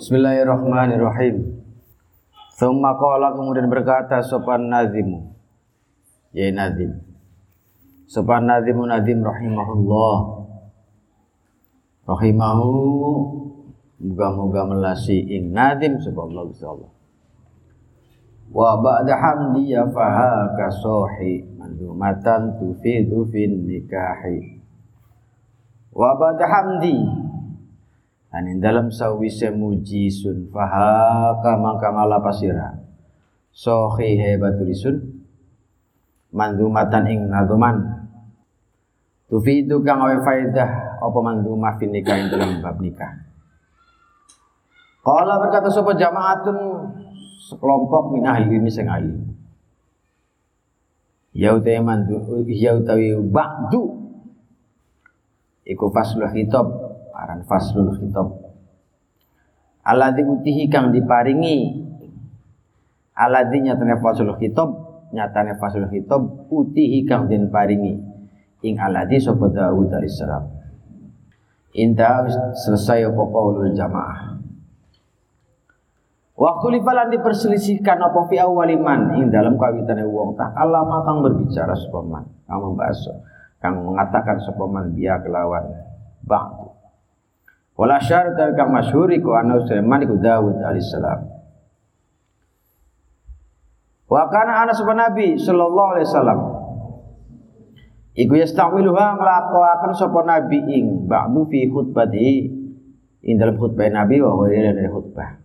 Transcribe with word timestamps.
Bismillahirrahmanirrahim. 0.00 1.60
Thumma 2.56 2.96
qala 2.96 3.36
kemudian 3.36 3.68
berkata 3.68 4.24
sopan 4.24 4.72
nazimu. 4.72 5.36
Ya 6.32 6.48
nazim. 6.56 7.04
Sopan 8.08 8.48
nazimu 8.48 8.88
nazim 8.88 9.20
rahimahullah. 9.20 10.16
Rahimahu 12.08 12.72
moga-moga 14.00 14.72
melasi 14.72 15.20
ing 15.20 15.52
nazim 15.52 16.00
subhanallah 16.00 16.48
Allah. 16.48 16.92
Wa 18.56 18.80
ba'da 18.80 19.12
hamdi 19.20 19.68
ya 19.68 19.84
faha 19.84 20.56
kasohi 20.56 21.44
mandumatan 21.60 22.56
tufidu 22.56 23.28
fin 23.28 23.68
nikahi. 23.68 24.64
Wa 25.92 26.16
ba'da 26.16 26.48
hamdi 26.48 27.28
Anin 28.30 28.62
dalam 28.62 28.94
sawise 28.94 29.50
muji 29.50 30.06
sun 30.06 30.46
fahaka 30.54 31.58
mangka 31.58 31.90
ngala 31.90 32.22
pasira. 32.22 32.78
Sohi 33.50 34.14
hebatulisun 34.14 35.02
mandumatan 36.30 37.10
ing 37.10 37.26
naduman. 37.26 38.06
Tufidu 39.26 39.82
kang 39.82 40.02
awe 40.02 40.14
faidah 40.22 41.02
apa 41.02 41.18
mandumah 41.18 41.74
fin 41.78 41.90
nikah 41.90 42.18
ing 42.18 42.30
dalam 42.30 42.62
bab 42.62 42.78
nikah. 42.78 43.30
Kala 45.02 45.42
berkata 45.42 45.66
sapa 45.66 45.98
jamaatun 45.98 46.56
sekelompok 47.50 48.14
min 48.14 48.30
ahli 48.30 48.46
ilmi 48.46 48.70
sing 48.70 48.86
alim. 48.86 49.26
Ya 51.34 51.54
mandu 51.82 52.46
ya 52.46 52.74
utawi 52.78 53.14
ba'du 53.14 54.02
iku 55.62 55.90
faslul 55.94 56.30
khitab 56.30 56.66
aran 57.14 57.46
faslul 57.46 57.94
khitab. 57.98 58.28
Alladzi 59.86 60.22
utihi 60.26 60.70
kang 60.70 60.94
diparingi. 60.94 61.88
Alladzi 63.16 63.58
nyatane 63.64 63.98
faslul 63.98 64.36
khitab 64.38 64.68
nyatane 65.10 65.58
faslul 65.58 65.90
khitab 65.90 66.50
utihi 66.50 67.06
kang 67.06 67.26
den 67.26 67.50
paringi. 67.50 67.98
Ing 68.60 68.76
alladzi 68.76 69.24
sapa 69.24 69.48
Daud 69.48 69.88
alaihissalam 69.88 70.60
inta 71.74 72.26
selesai 72.66 73.06
apa 73.06 73.22
qaulul 73.30 73.74
jamaah. 73.74 74.42
Waktu 76.40 76.80
lifalan 76.80 77.12
diperselisihkan 77.12 78.00
apa 78.00 78.24
fi 78.32 78.40
awaliman 78.40 79.12
ing 79.20 79.28
dalam 79.28 79.60
kawitane 79.60 80.08
wong 80.08 80.40
tak 80.40 80.56
alama 80.56 81.04
kang 81.04 81.20
berbicara 81.20 81.76
sepaman 81.76 82.24
kang 82.48 82.64
membahas 82.64 82.96
kang 83.60 83.76
mengatakan 83.84 84.40
sepaman 84.40 84.96
biya 84.96 85.20
kelawan 85.20 85.68
bang 86.24 86.69
Wala 87.80 87.96
syarat 87.96 88.36
kang 88.60 88.76
masyhur 88.76 89.08
iku 89.08 89.32
ana 89.32 89.56
Sulaiman 89.64 90.04
iku 90.04 90.20
Daud 90.20 90.60
alaihissalam. 90.60 91.32
Wa 94.04 94.28
kana 94.28 94.68
ana 94.68 94.76
sapa 94.76 94.92
Nabi 94.92 95.40
sallallahu 95.40 95.90
alaihi 95.96 96.08
wasallam. 96.12 96.40
Iku 98.20 98.36
yastamiluha 98.36 99.16
nglakoaken 99.16 99.96
sapa 99.96 100.20
Nabi 100.28 100.60
ing 100.76 101.08
ba'du 101.08 101.48
fi 101.48 101.72
khutbati 101.72 102.52
ing 103.24 103.34
dalam 103.40 103.56
khutbah 103.56 103.88
Nabi 103.88 104.20
wa 104.20 104.44
ghairi 104.44 104.76
dari 104.76 104.90
khutbah. 104.92 105.40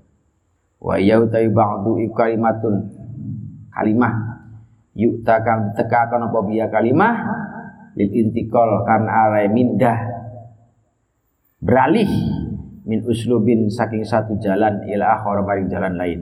Wa 0.83 0.99
ya 0.99 1.23
utai 1.23 1.47
ba'du 1.47 2.03
iku 2.03 2.19
kalimatun 2.19 2.75
kalimah 3.71 4.11
yukta 4.91 5.39
kang 5.39 5.71
ditekakan 5.71 6.27
apa 6.27 6.39
biya 6.43 6.67
kalimah 6.67 7.15
lil 7.95 8.11
intikal 8.11 8.83
kan 8.83 9.07
arai 9.07 9.47
mindah 9.47 10.14
beralih 11.61 12.09
min 12.85 12.99
uslubin 13.05 13.67
saking 13.71 14.05
satu 14.05 14.37
jalan 14.37 14.85
ila 14.85 15.05
akhir 15.19 15.41
maring 15.41 15.67
jalan 15.69 15.93
lain. 15.97 16.21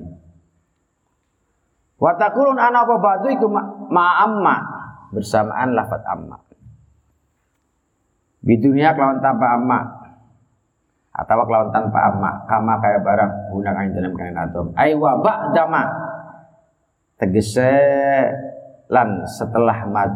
Wa 1.99 2.15
taqulun 2.19 2.59
ana 2.59 2.83
apa 2.83 2.95
ba'du 2.99 3.27
iku 3.31 3.47
ma'amma 3.91 4.55
bersamaan 5.15 5.71
lafat 5.71 6.03
amma. 6.03 6.37
Di 8.43 8.59
dunia 8.59 8.91
kelawan 8.91 9.23
tanpa 9.23 9.55
amma 9.55 9.79
atau 11.13 11.45
kelawan 11.45 11.69
tanpa 11.71 11.99
amma 12.11 12.31
kama 12.49 12.73
kaya 12.81 12.99
barang 12.99 13.31
undang 13.55 13.77
ain 13.77 13.91
dalam 13.95 14.11
kain 14.17 14.35
atom. 14.35 14.75
Ai 14.75 14.91
wa 14.97 15.15
ba'dama 15.21 15.83
tegese 17.15 17.71
lan 18.91 19.23
setelah 19.23 19.87
mad 19.87 20.11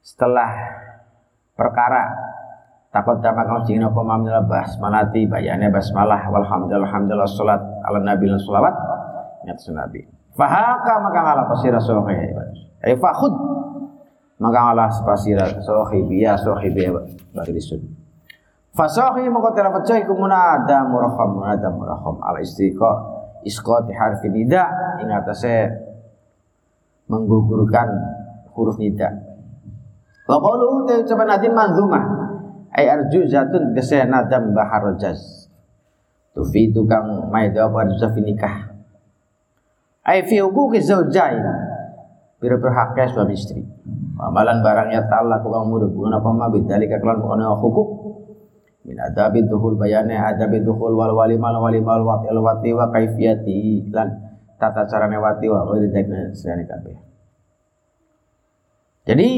setelah 0.00 0.50
perkara 1.52 2.27
takut 2.98 3.22
dama 3.22 3.46
kau 3.46 3.62
jingin 3.62 3.86
apa 3.86 4.02
mamila 4.02 4.42
basmalati 4.42 5.30
bayane 5.30 5.70
basmalah. 5.70 6.26
Walhamdulillah 6.34 6.82
alhamdulillah 6.90 7.30
salat 7.30 7.62
ala 7.86 8.02
nabi 8.02 8.26
lan 8.26 8.42
salawat. 8.42 8.74
Nyat 9.46 9.58
sunabi 9.62 10.02
fahaka 10.34 10.94
maka 10.98 11.18
ngala 11.22 11.42
pasira 11.46 11.78
sohe 11.78 12.14
ay 12.82 12.94
fakhud. 12.98 13.34
Maka 14.38 14.58
ngala 14.70 14.90
pasira 15.06 15.46
sohe 15.62 15.98
biya 16.10 16.34
sohe 16.38 16.70
biya 16.74 16.90
bagi 17.34 17.62
sun 17.62 17.82
fasohi 18.74 19.26
maka 19.26 19.54
tera 19.54 19.74
pecah 19.74 19.98
iku 19.98 20.14
munada 20.14 20.86
muraham 20.86 21.42
munada 21.42 21.66
muraham 21.70 22.18
ala 22.22 22.38
istiqa 22.42 22.90
isqati 23.46 23.94
harfi 23.94 24.26
nida. 24.30 24.66
Ing 25.02 25.10
menggugurkan 27.08 27.88
huruf 28.52 28.76
nida. 28.76 29.10
Wa 30.28 30.36
qalu 30.38 30.84
ta 30.84 30.92
ucapan 30.98 31.26
nadim 31.30 31.56
manzumah 31.56 32.27
ay 32.78 32.86
arjuzatun 32.86 33.74
gese 33.74 34.06
nadam 34.06 34.54
bahar 34.54 34.94
rajaz 34.94 35.50
tufi 36.30 36.70
tukang 36.70 37.26
maida 37.34 37.66
apa 37.66 37.90
arjuzah 37.90 38.14
nikah. 38.22 38.78
Ay 40.06 40.22
fi 40.22 40.38
hukuki 40.38 40.78
zaujain 40.78 41.42
bira 42.38 42.54
berhaknya 42.62 43.10
suami 43.10 43.34
istri. 43.34 43.66
Amalan 44.18 44.62
barangnya 44.62 45.06
ta'ala 45.10 45.42
kang 45.42 45.66
mudhubungan 45.66 46.22
apa 46.22 46.30
ma 46.30 46.46
bidzalika 46.46 47.02
kelan 47.02 47.18
ana 47.18 47.58
hukuk. 47.58 48.14
Min 48.86 48.96
adabi 48.96 49.42
dukhul 49.44 49.74
bayane 49.74 50.14
adabi 50.14 50.62
dukhul 50.62 50.94
wal 50.94 51.12
walimal 51.18 51.58
walimal 51.58 52.06
watil 52.06 52.38
wati 52.40 52.70
wa 52.72 52.88
kaifiyati. 52.94 53.90
Lan 53.90 54.28
tata 54.58 54.86
carane 54.86 55.18
wati 55.18 55.46
wa 55.50 55.66
ghairi 55.66 55.90
dzalika 55.90 56.34
sirane 56.34 56.66
kabeh 56.66 56.98
jadi 59.06 59.28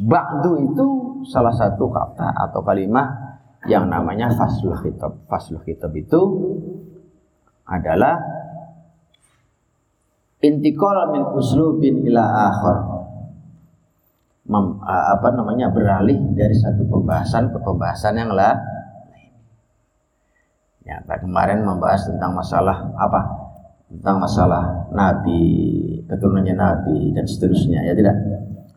Ba'du 0.00 0.72
itu 0.72 0.86
salah 1.28 1.52
satu 1.52 1.92
kata 1.92 2.32
atau 2.48 2.64
kalimat 2.64 3.06
yang 3.68 3.86
namanya 3.92 4.32
faslul 4.32 4.74
khitab. 4.80 5.28
Faslul 5.28 5.60
khitab 5.62 5.92
itu 5.94 6.20
adalah 7.68 8.18
intikal 10.42 11.12
min 11.14 11.22
uslubin 11.36 12.02
ila 12.08 12.24
akhir. 12.24 12.78
Mem, 14.42 14.82
apa 14.82 15.28
namanya 15.38 15.70
beralih 15.70 16.18
dari 16.34 16.56
satu 16.58 16.82
pembahasan 16.88 17.54
ke 17.54 17.58
pembahasan 17.62 18.18
yang 18.18 18.34
lain. 18.34 18.58
Ya, 20.82 20.98
kemarin 21.06 21.62
membahas 21.62 22.10
tentang 22.10 22.34
masalah 22.34 22.90
apa? 22.98 23.22
Tentang 23.86 24.18
masalah 24.18 24.90
nabi, 24.90 26.02
keturunannya 26.10 26.58
nabi 26.58 27.14
dan 27.14 27.22
seterusnya, 27.22 27.86
ya 27.86 27.94
tidak? 27.94 28.18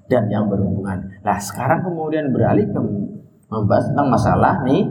Dan 0.05 0.29
yang 0.29 0.45
berhubungan. 0.49 1.09
Nah 1.25 1.38
sekarang 1.41 1.81
kemudian 1.81 2.29
beralih 2.29 2.69
ke 2.69 2.79
membahas 3.49 3.89
tentang 3.89 4.07
masalah 4.09 4.53
nih 4.66 4.85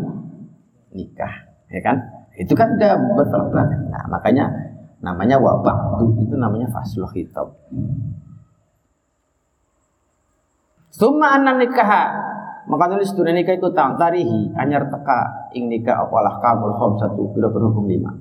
nikah, 0.94 1.34
ya 1.70 1.80
kan? 1.82 1.97
Itu 2.34 2.54
kan 2.58 2.75
udah 2.75 2.92
bertolak 3.14 3.48
belakang. 3.50 3.82
Nah 3.91 4.04
makanya 4.10 4.44
namanya 4.98 5.38
wabah 5.38 6.03
itu 6.19 6.34
namanya 6.34 6.66
fasluh 6.70 7.10
hitab. 7.14 7.54
Suma 10.94 11.34
anan 11.34 11.58
nikah 11.58 11.91
maka 12.64 12.84
nulis 12.88 13.12
dunia 13.12 13.34
nikah 13.36 13.58
itu 13.58 13.69
tang 13.76 13.98
tarihi 14.00 14.54
anyar 14.56 14.88
teka 14.88 15.53
ing 15.53 15.69
nikah 15.69 16.06
apalah 16.06 16.41
kamul 16.41 16.72
khom 16.78 16.97
satu 16.97 17.34
bila 17.34 17.50
berhukum 17.53 17.84
lima. 17.91 18.15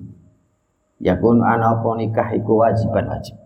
Ya 1.00 1.16
pun 1.20 1.40
ana 1.40 1.80
apa 1.80 1.90
nikah 1.96 2.28
iku 2.36 2.64
wajiban 2.64 3.08
wajib. 3.08 3.43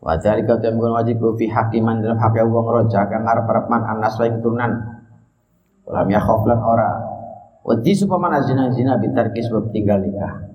Wa 0.00 0.14
dzalika 0.20 0.60
tamkun 0.60 0.92
wajib 0.92 1.18
fi 1.40 1.48
hakiman 1.48 2.04
dalam 2.04 2.20
hak 2.20 2.36
wong 2.44 2.66
roja 2.68 3.08
kang 3.08 3.24
ngarep-arep 3.24 3.66
man 3.72 3.82
anas 3.84 4.14
lain 4.20 4.38
keturunan. 4.38 4.72
Ulam 5.86 6.06
ya 6.10 6.20
lan 6.20 6.60
ora. 6.60 6.90
Wedi 7.66 7.94
supaya 7.94 8.38
zina-zina 8.42 8.98
bitarki 8.98 9.42
sebab 9.42 9.74
tinggal 9.74 9.98
nikah. 10.02 10.46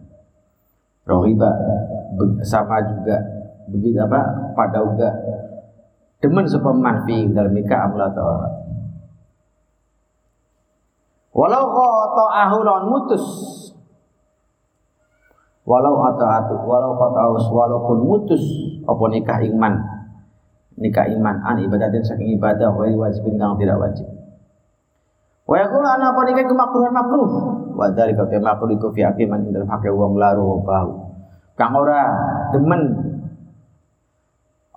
Rohiba 1.04 1.50
sama 2.46 2.80
juga 2.86 3.18
begitu 3.68 3.98
apa 4.00 4.54
pada 4.54 4.86
juga 4.86 5.10
demen 6.22 6.46
supaya 6.46 6.78
manfi 6.78 7.28
dalam 7.34 7.52
nikah 7.52 7.90
amla 7.90 8.12
atau 8.14 8.24
ora. 8.24 8.50
Walau 11.32 11.64
kau 11.72 12.28
ahulon 12.28 12.92
mutus 12.92 13.24
walau 15.62 16.02
atau 16.04 16.58
walau 16.66 16.98
qata'us 16.98 17.46
walaupun 17.54 17.98
mutus 18.04 18.44
apa 18.86 19.04
nikah 19.14 19.40
iman? 19.46 19.74
Nikah 20.78 21.06
iman. 21.14 21.36
An 21.46 21.62
ibadatin 21.62 22.02
saking 22.02 22.38
ibadah 22.40 22.74
wa 22.74 22.86
wajibin 22.88 23.38
kang 23.38 23.58
tidak 23.62 23.78
wajib. 23.78 24.08
Wa 25.46 25.56
yakulu 25.60 25.86
ana 25.86 26.16
apa 26.16 26.22
nikah 26.26 26.46
kemakruhan 26.48 26.94
makruh. 26.96 27.32
Wa 27.78 27.88
dzalika 27.94 28.26
tema 28.30 28.58
kuliku 28.58 28.90
fi 28.94 29.06
aqiman 29.06 29.52
dalam 29.54 29.70
hake 29.70 29.90
wong 29.94 30.18
laru 30.18 30.62
bahu. 30.66 30.92
Kang 31.60 31.78
ora 31.78 32.02
demen. 32.56 32.82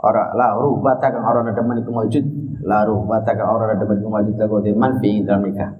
Ora 0.04 0.36
la 0.36 0.52
bata 0.60 1.06
kang 1.08 1.24
ora 1.24 1.40
demen 1.48 1.80
iku 1.80 1.90
maujud 1.94 2.24
la 2.60 2.84
bata 2.84 3.30
kang 3.32 3.48
ora 3.48 3.72
demen 3.72 3.96
iku 4.04 4.10
maujud 4.12 4.36
lagu 4.36 4.60
man 4.76 5.00
fi 5.00 5.24
dalam 5.24 5.48
nikah. 5.48 5.72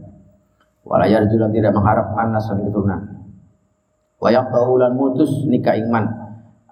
Wala 0.84 1.08
yarjulan 1.08 1.52
tidak 1.52 1.72
mengharap 1.72 2.12
manas 2.12 2.44
keturunan. 2.48 3.00
Wa 4.20 4.28
yaqtaulan 4.32 4.96
mutus 4.96 5.32
nikah 5.48 5.76
iman 5.80 6.23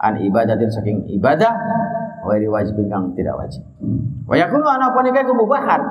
an 0.03 0.19
ibadatin 0.19 0.69
saking 0.69 1.07
ibadah 1.15 1.55
wa 2.27 2.35
wajibin 2.35 2.91
kang 2.91 3.15
tidak 3.15 3.39
wajib 3.39 3.63
wa 4.27 4.35
yakunu 4.35 4.67
ana 4.67 4.91
apa 4.91 4.99
nikah 5.07 5.23
kemubahan 5.23 5.83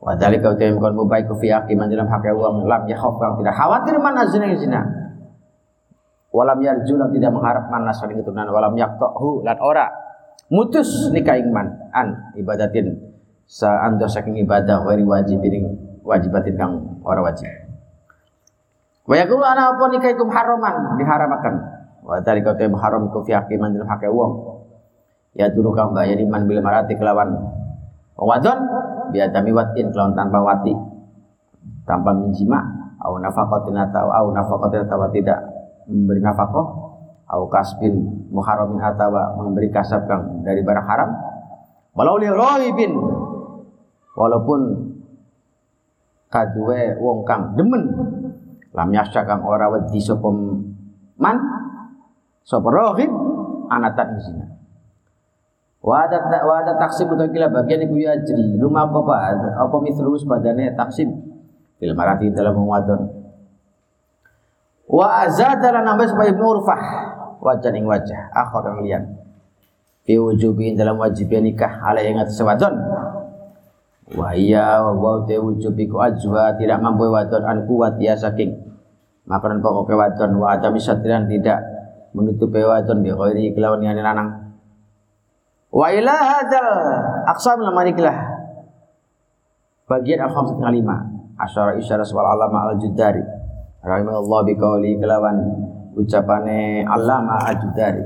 Wa 0.00 0.16
dzalika 0.16 0.56
utam 0.56 0.80
kon 0.80 0.96
mubai 0.96 1.28
ku 1.28 1.36
fi 1.36 1.52
aqiman 1.52 1.84
dalam 1.92 2.08
hak 2.08 2.24
uang 2.32 2.64
lam 2.64 2.88
yakhaf 2.88 3.20
kang 3.20 3.36
tidak 3.36 3.52
khawatir 3.52 4.00
mana 4.00 4.24
zina 4.32 4.48
zina. 4.56 4.80
Walam 6.32 6.56
yarju 6.64 6.96
lan 6.96 7.12
tidak 7.12 7.36
mengharap 7.36 7.68
mana 7.68 7.92
saling 7.92 8.16
keturunan 8.16 8.48
walam 8.48 8.72
yaqtahu 8.80 9.44
lan 9.44 9.60
ora 9.60 9.92
mutus 10.48 11.12
nikah 11.12 11.36
iman 11.36 11.92
an 11.92 12.32
ibadatin 12.32 12.96
sa 13.44 13.84
ando 13.84 14.08
saking 14.08 14.40
ibadah 14.40 14.80
wajib 14.88 15.04
wajibin 15.04 15.76
wajibatin 16.00 16.56
kang 16.56 16.72
ora 17.04 17.20
wajib. 17.20 17.50
Wa 19.04 19.20
yaqulu 19.20 19.44
ana 19.44 19.76
apa 19.76 19.84
nikah 19.92 20.16
ikum 20.16 20.32
haraman 20.32 20.96
diharamakan. 20.96 21.54
Wa 22.10 22.18
dzalika 22.18 22.58
utam 22.58 22.74
haram 22.74 23.06
ku 23.14 23.22
fi 23.22 23.38
aqiman 23.38 23.70
dalam 23.70 23.86
hak 23.86 24.02
uang. 24.10 24.32
Ya 25.38 25.46
dulu 25.46 25.70
kang 25.70 25.94
bayani 25.94 26.26
man 26.26 26.50
bil 26.50 26.58
marati 26.58 26.98
kelawan 26.98 27.38
wadon 28.18 28.58
biadami 29.14 29.54
watin 29.54 29.94
kelawan 29.94 30.12
tanpa 30.18 30.38
wati 30.42 30.74
tanpa 31.88 32.10
menjima 32.12 32.60
au 33.00 33.16
nafaqatin 33.16 33.78
atau 33.78 34.10
au 34.12 34.26
nafaqatin 34.34 34.84
atau 34.84 35.08
tidak 35.14 35.40
memberi 35.88 36.20
nafkah 36.20 36.66
au 37.30 37.42
kasbin 37.48 38.26
muharamin 38.28 38.82
atau 38.82 39.10
memberi 39.40 39.72
kasab 39.72 40.04
kang 40.04 40.44
dari 40.44 40.60
barang 40.60 40.86
haram 40.86 41.10
walau 41.96 42.20
li 42.20 42.28
bin 42.76 42.92
walaupun 44.14 44.60
kadue 46.30 46.94
wong 47.00 47.24
kang 47.24 47.56
demen 47.56 47.90
lam 48.70 48.88
yasya 48.94 49.26
kang 49.26 49.42
ora 49.42 49.66
wedi 49.72 49.98
sapa 49.98 50.30
man 51.18 51.36
sapa 52.44 52.68
rohib 52.68 53.10
anatan 53.70 54.08
zina 54.20 54.46
Wa 55.80 56.04
ada 56.04 56.20
wa 56.44 56.60
ada 56.60 56.76
taksim 56.76 57.08
untuk 57.08 57.32
kila 57.32 57.48
bagian 57.48 57.88
iku 57.88 57.96
ya 57.96 58.12
jri 58.20 58.60
luma 58.60 58.84
apa 58.84 59.00
apa 59.32 59.76
mithlu 59.80 60.12
sepadane 60.12 60.76
taksim 60.76 61.08
fil 61.80 61.96
marati 61.96 62.28
dalam 62.28 62.60
wadon. 62.68 63.08
Wa 64.84 65.24
azada 65.24 65.72
lan 65.72 65.88
nambah 65.88 66.04
supaya 66.12 66.36
Ibnu 66.36 66.44
Urfah. 66.44 66.82
Wajah 67.40 67.72
ing 67.72 67.88
wajah. 67.88 68.28
Akhir 68.36 68.62
yang 68.68 68.78
lian. 68.84 69.02
Fi 70.04 70.18
dalam 70.76 71.00
wajib 71.00 71.32
nikah. 71.32 71.80
Ala 71.80 72.04
yang 72.04 72.20
atas 72.20 72.36
wadon. 72.42 72.74
Wa 74.12 74.34
iya 74.36 74.82
wa 74.82 75.24
ku 75.24 75.96
ajwa. 75.96 76.44
Tidak 76.60 76.78
mampu 76.82 77.06
wadon 77.08 77.42
an 77.46 77.64
kuat 77.64 77.96
ya 78.02 78.18
saking. 78.18 78.52
Makanan 79.24 79.62
pokok 79.62 79.94
wadon. 79.94 80.42
Wa 80.42 80.58
satrian 80.76 81.30
tidak 81.30 81.62
menutupi 82.16 82.62
wadon 82.62 83.02
bi 83.02 83.10
ghairi 83.14 83.54
kelawan 83.54 83.82
yang 83.82 83.98
lanang 83.98 84.50
Wa 85.70 85.86
ila 85.94 86.14
hadzal 86.18 86.68
aqsam 87.30 87.62
lamanikilah 87.62 88.16
bagian 89.86 90.26
al-khamsat 90.26 90.58
lima 90.74 91.06
asyara 91.38 91.78
isyara 91.78 92.02
wal 92.10 92.26
alama 92.26 92.74
al-judari. 92.74 93.22
Rahimahullah 93.80 94.40
biqauli 94.50 94.98
kelawan 94.98 95.38
ucapane 95.94 96.82
alama 96.82 97.38
al-judari. 97.46 98.02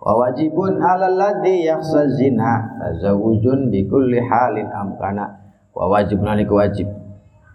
Wa 0.00 0.24
wajibun 0.24 0.80
'alal 0.80 1.20
ladzi 1.20 1.68
yakhsha 1.68 2.08
zina 2.16 2.64
tazawujun 2.80 3.68
bi 3.68 3.84
kulli 3.84 4.24
halin 4.24 4.72
amkana 4.72 5.38
wa 5.78 5.84
wajibun 5.86 6.32
aliku 6.32 6.58
wajib 6.58 6.90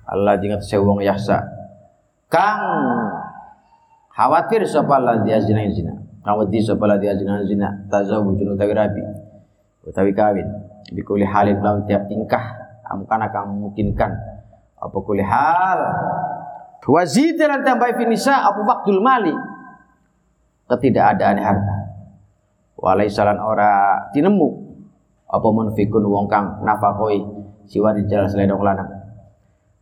Allah 0.07 0.39
jingat 0.39 0.63
sewong 0.63 1.03
yakhsa 1.03 1.43
kang 2.31 2.61
khawatir 4.13 4.61
sapa 4.69 5.01
ladzi 5.01 5.33
zina 5.49 5.65
zina. 5.73 5.93
Kang 6.23 6.39
wedi 6.39 6.63
sapa 6.63 6.87
la 6.87 6.95
zina 7.01 7.43
zina. 7.43 7.67
Tazawujun 7.91 8.55
utawi 8.55 8.71
rabi. 8.71 9.03
Utawi 9.83 10.15
kawin. 10.15 10.47
Bikuli 10.93 11.27
halin 11.27 11.59
lawan 11.59 11.83
tiap 11.83 12.07
tingkah. 12.07 12.63
Amkana 12.87 13.27
kang 13.33 13.51
memungkinkan. 13.51 14.11
Apa 14.79 14.97
kuli 15.03 15.25
hal? 15.25 15.79
Wazid 16.83 17.39
dan 17.39 17.63
tambah 17.63 17.95
finisa 17.95 18.43
apa 18.43 18.59
waktul 18.63 18.99
mali? 19.03 19.31
Ketidakadaan 20.67 21.39
harta. 21.39 21.77
Walai 22.79 23.11
salan 23.11 23.39
ora 23.39 24.07
tinemu. 24.11 24.63
Apa 25.27 25.47
munfikun 25.47 26.03
wong 26.07 26.27
kang 26.31 26.63
nafakoi. 26.63 27.19
Siwa 27.67 27.95
di 27.95 28.03
jalan 28.07 28.31
lanang 28.31 29.02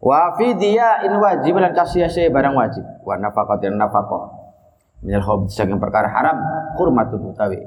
wa 0.01 0.33
fi 0.33 0.57
dia 0.57 1.05
in 1.05 1.13
wajib 1.21 1.61
lan 1.61 1.77
kasih 1.77 2.09
barang 2.33 2.57
wajib. 2.57 2.83
Wa 3.05 3.15
nafaqatin 3.21 3.77
nafaqah 3.77 4.41
minal 5.05 5.25
hobi 5.25 5.49
saking 5.49 5.77
perkara 5.77 6.09
haram 6.09 6.37
kurmatun 6.73 7.31
utawi. 7.31 7.61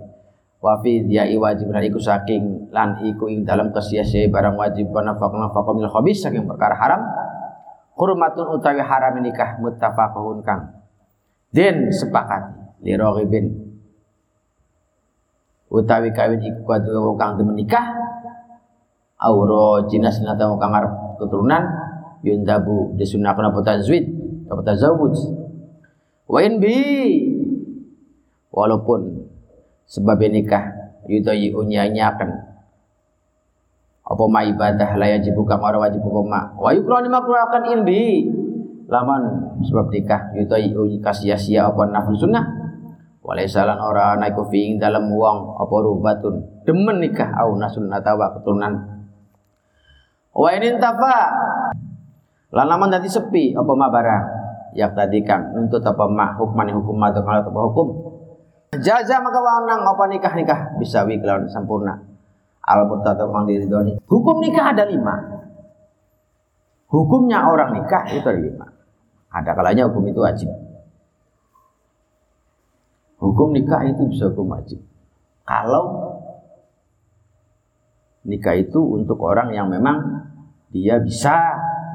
Wa 0.59 0.83
fi 0.83 1.07
diai 1.07 1.39
wajib 1.39 1.71
lan 1.71 1.87
iku 1.87 2.03
saking 2.03 2.75
lan 2.75 2.99
iku 3.07 3.31
ing 3.31 3.47
dalam 3.47 3.71
kesia-sia 3.71 4.27
barang 4.29 4.59
wajib. 4.59 4.91
Wa 4.91 5.07
nafaq 5.07 5.31
nafaq 5.31 5.67
minal 5.79 5.95
hobi 5.95 6.11
saking 6.11 6.51
perkara 6.51 6.75
haram 6.75 7.01
kurmatun 7.95 8.59
utawi 8.59 8.83
haram 8.83 9.15
nikah 9.23 9.63
muttafaqun 9.63 10.43
kang. 10.43 10.83
Den 11.55 11.95
sepakat 11.95 12.75
li 12.83 12.99
raghibin. 12.99 13.63
Utawi 15.71 16.11
kawin 16.11 16.43
iku 16.43 16.67
kadua 16.67 16.99
wong 17.03 17.19
kang 17.19 17.39
demen 17.39 17.55
nikah 17.55 17.95
auro 19.19 19.87
jinas 19.87 20.19
nata 20.23 20.47
wong 20.51 20.59
kang 20.59 20.75
keturunan 21.19 21.63
yundabu 22.25 22.97
disunahkan 22.97 23.53
apa 23.53 23.61
tazwid. 23.61 24.09
Apa 24.49 24.65
tazawuj. 24.65 25.15
Wa 26.25 26.41
in 26.41 26.57
bi. 26.59 26.77
Walaupun 28.49 29.29
sebab 29.85 30.25
nikah 30.25 30.97
yudayi 31.05 31.53
unyanyakan. 31.53 32.57
Apa 34.05 34.25
ma 34.29 34.45
ibadah 34.45 35.01
la 35.01 35.07
yajib 35.17 35.37
kang 35.45 35.61
ora 35.61 35.81
wajib 35.81 36.01
apa 36.01 36.21
ma? 36.25 36.41
Wa 36.57 36.73
yukrani 36.73 37.13
makruhakan 37.13 37.63
in 37.77 37.81
bi. 37.85 38.03
Laman 38.85 39.23
sebab 39.65 39.93
nikah 39.93 40.33
yudayi 40.37 41.01
kasih 41.01 41.37
sia 41.37 41.69
apa 41.69 41.89
nafsu 41.89 42.25
sunnah. 42.25 42.65
Walaisalan 43.25 43.81
ora 43.81 44.21
naiku 44.21 44.45
fiing 44.53 44.77
dalam 44.77 45.09
uang 45.09 45.57
apa 45.57 45.75
rubatun. 45.81 46.65
Demen 46.69 47.01
nikah 47.01 47.33
au 47.41 47.57
nasun 47.57 47.89
atawa 47.89 48.37
keturunan. 48.37 48.85
Wa 50.37 50.53
in 50.53 50.77
tafa 50.77 51.17
lan 52.55 52.67
laman 52.71 52.95
dadi 52.95 53.11
sepi 53.11 53.53
apa 53.53 53.73
ma 53.75 53.91
barang? 53.91 54.25
Yang 54.75 54.93
tadi 54.95 55.19
kang 55.27 55.55
nuntut 55.55 55.83
apa 55.83 56.07
mah 56.07 56.39
hukman 56.39 56.71
hukum 56.71 56.99
atau 57.03 57.23
kalau 57.27 57.43
apa 57.43 57.61
hukum? 57.71 57.89
Jaza 58.79 59.23
maka 59.23 59.39
wanang 59.43 59.83
apa 59.83 60.05
nikah 60.11 60.33
nikah? 60.35 60.61
Bisa 60.79 61.03
wi 61.07 61.19
sempurna 61.51 62.15
al 62.65 62.89
murtado 62.89 63.29
kang 63.29 63.45
diridoni 63.45 64.01
hukum 64.09 64.41
nikah 64.41 64.73
ada 64.73 64.89
lima. 64.89 65.15
Hukumnya 66.89 67.51
orang 67.51 67.75
nikah 67.75 68.07
itu 68.15 68.23
ada 68.25 68.39
lima. 68.39 68.67
Ada 69.35 69.51
kalanya 69.53 69.91
hukum 69.91 70.07
itu 70.07 70.21
wajib. 70.23 70.47
Hukum 73.19 73.51
nikah 73.51 73.83
itu 73.83 74.07
bisa 74.07 74.31
hukum 74.31 74.55
wajib. 74.55 74.79
Kalau 75.43 76.15
nikah 78.23 78.55
itu 78.55 78.79
untuk 78.79 79.19
orang 79.27 79.51
yang 79.51 79.67
memang 79.69 80.31
dia 80.71 81.03
bisa 81.03 81.35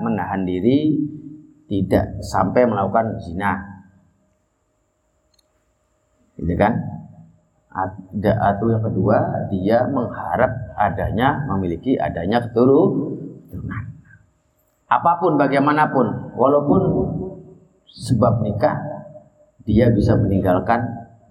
menahan 0.01 0.47
diri 0.47 0.97
tidak 1.69 2.19
sampai 2.25 2.65
melakukan 2.65 3.19
zina. 3.21 3.53
Gitu 6.39 6.55
kan? 6.57 6.73
Ada 7.69 8.33
atau 8.55 8.73
yang 8.73 8.81
kedua 8.81 9.45
dia 9.53 9.85
mengharap 9.85 10.73
adanya 10.73 11.45
memiliki 11.53 11.93
adanya 11.95 12.41
keturunan. 12.49 13.83
Apa 14.89 15.21
pun 15.21 15.37
bagaimanapun, 15.37 16.33
walaupun 16.33 16.81
sebab 17.85 18.41
nikah 18.41 18.81
dia 19.69 19.93
bisa 19.93 20.17
meninggalkan 20.17 20.81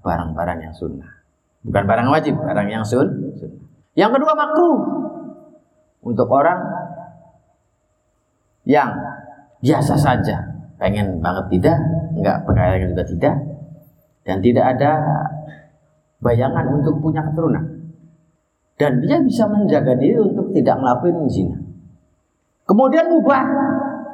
barang-barang 0.07 0.59
yang 0.63 0.75
sunnah. 0.79 1.11
Bukan 1.67 1.85
barang 1.91 2.09
wajib, 2.15 2.39
barang 2.39 2.69
yang 2.71 2.87
sun. 2.87 3.35
Yang 3.99 4.23
kedua 4.23 4.33
makruh 4.39 4.79
untuk 6.07 6.31
orang 6.31 6.78
yang 8.69 8.93
biasa 9.65 9.97
saja 9.97 10.45
pengen 10.77 11.25
banget 11.25 11.59
tidak 11.59 11.79
nggak 12.15 12.39
percaya 12.45 12.77
juga 12.85 13.03
tidak 13.03 13.35
dan 14.29 14.37
tidak 14.45 14.65
ada 14.77 14.91
bayangan 16.21 16.79
untuk 16.79 17.01
punya 17.01 17.25
keturunan 17.25 17.65
dan 18.79 19.03
dia 19.03 19.19
bisa 19.25 19.49
menjaga 19.49 19.97
diri 19.97 20.21
untuk 20.21 20.53
tidak 20.53 20.77
melakukan 20.79 21.27
zina 21.27 21.57
kemudian 22.69 23.09
mubah 23.09 23.43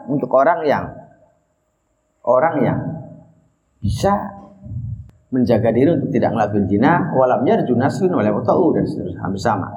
untuk 0.06 0.30
orang 0.30 0.62
yang 0.64 0.84
orang 2.24 2.56
yang 2.62 2.78
bisa 3.84 4.16
menjaga 5.34 5.74
diri 5.74 5.98
untuk 5.98 6.14
tidak 6.14 6.30
ngelakuin 6.30 6.64
zina 6.70 7.10
walam 7.12 7.42
yarju 7.42 7.74
naslun 7.74 8.14
wala 8.14 8.30
dan 8.30 8.84
seterusnya 8.86 9.20
hampir 9.20 9.42
sama. 9.42 9.68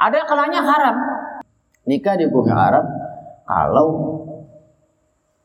Ada 0.00 0.24
kalanya 0.24 0.60
haram. 0.64 0.96
Nikah 1.86 2.18
dihukumi 2.18 2.50
haram 2.50 2.84
kalau 3.46 3.88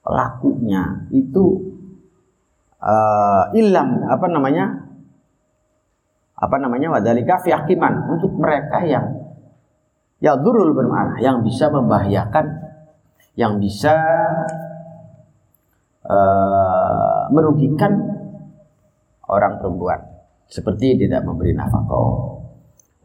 pelakunya 0.01 1.05
itu 1.13 1.77
uh, 2.81 3.53
ilam 3.53 4.01
apa 4.09 4.25
namanya 4.27 4.89
apa 6.41 6.57
namanya 6.57 6.89
wadalika 6.89 7.37
fi 7.45 7.53
hakiman 7.53 8.09
untuk 8.17 8.33
mereka 8.33 8.81
yang 8.81 9.05
ya 10.17 10.33
durul 10.33 10.73
bermakna 10.73 11.21
yang 11.21 11.45
bisa 11.45 11.69
membahayakan 11.69 12.73
yang 13.37 13.61
bisa 13.61 13.93
uh, 16.03 17.29
merugikan 17.29 17.93
orang 19.29 19.61
perempuan. 19.61 20.01
Seperti 20.51 20.99
tidak 20.99 21.23
memberi 21.23 21.55
nafkah 21.55 22.41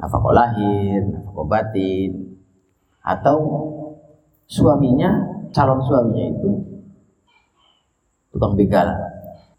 nafkah 0.01 0.33
lahir 0.35 1.07
nafkah 1.07 1.47
batin 1.47 2.41
atau 3.07 3.39
suaminya 4.47 5.11
calon 5.51 5.83
suaminya 5.83 6.25
itu 6.31 6.51
tukang 8.31 8.55
begal 8.55 8.89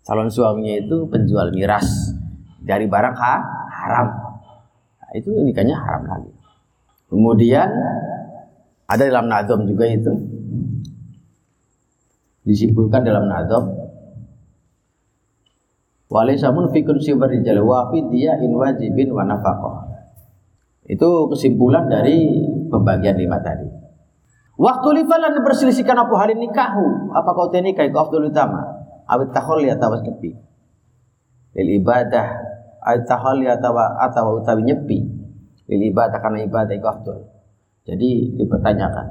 calon 0.07 0.31
suaminya 0.31 0.79
itu 0.79 1.03
penjual 1.11 1.51
miras 1.51 2.15
dari 2.63 2.87
barang 2.87 3.15
ha, 3.15 3.33
haram. 3.71 4.07
Nah, 4.99 5.11
itu 5.15 5.31
nikahnya 5.43 5.75
haram 5.75 6.03
lagi. 6.07 6.31
Kemudian 7.07 7.67
ada 8.87 9.03
dalam 9.03 9.31
nadom 9.31 9.63
juga 9.63 9.87
itu 9.87 10.11
disimpulkan 12.47 13.03
dalam 13.03 13.27
nadom 13.27 13.67
walisamun 16.07 16.71
fikun 16.71 16.99
sibar 17.03 17.27
rijal 17.27 17.63
wa 17.67 17.91
dia 17.91 18.39
in 18.39 18.55
wajibin 18.55 19.11
wa 19.11 19.23
nafaqah. 19.27 19.87
Itu 20.87 21.27
kesimpulan 21.27 21.91
dari 21.91 22.31
pembagian 22.71 23.19
lima 23.19 23.43
tadi. 23.43 23.67
Waktu 24.57 24.87
lifalan 25.01 25.37
berselisihkan 25.45 25.93
apa 25.93 26.13
hal 26.17 26.33
nikahu? 26.33 27.13
Apa 27.13 27.29
kau 27.37 27.53
nikah? 27.53 27.85
Itu 27.85 27.97
afdal 28.01 28.25
utama? 28.25 28.77
awit 29.07 29.31
taholli 29.31 29.71
atau 29.71 29.95
nyepi. 29.95 30.31
Lil 31.57 31.69
ibadah 31.81 32.27
awit 32.83 33.07
taholli 33.07 33.47
atau 33.47 33.73
atau 33.77 34.43
utawi 34.43 34.67
nyepi. 34.67 34.99
Lil 35.71 35.81
ibadah 35.91 36.19
karena 36.19 36.43
ibadah 36.43 36.73
itu 36.75 36.87
afdol. 36.87 37.19
Jadi 37.87 38.35
dipertanyakan. 38.35 39.07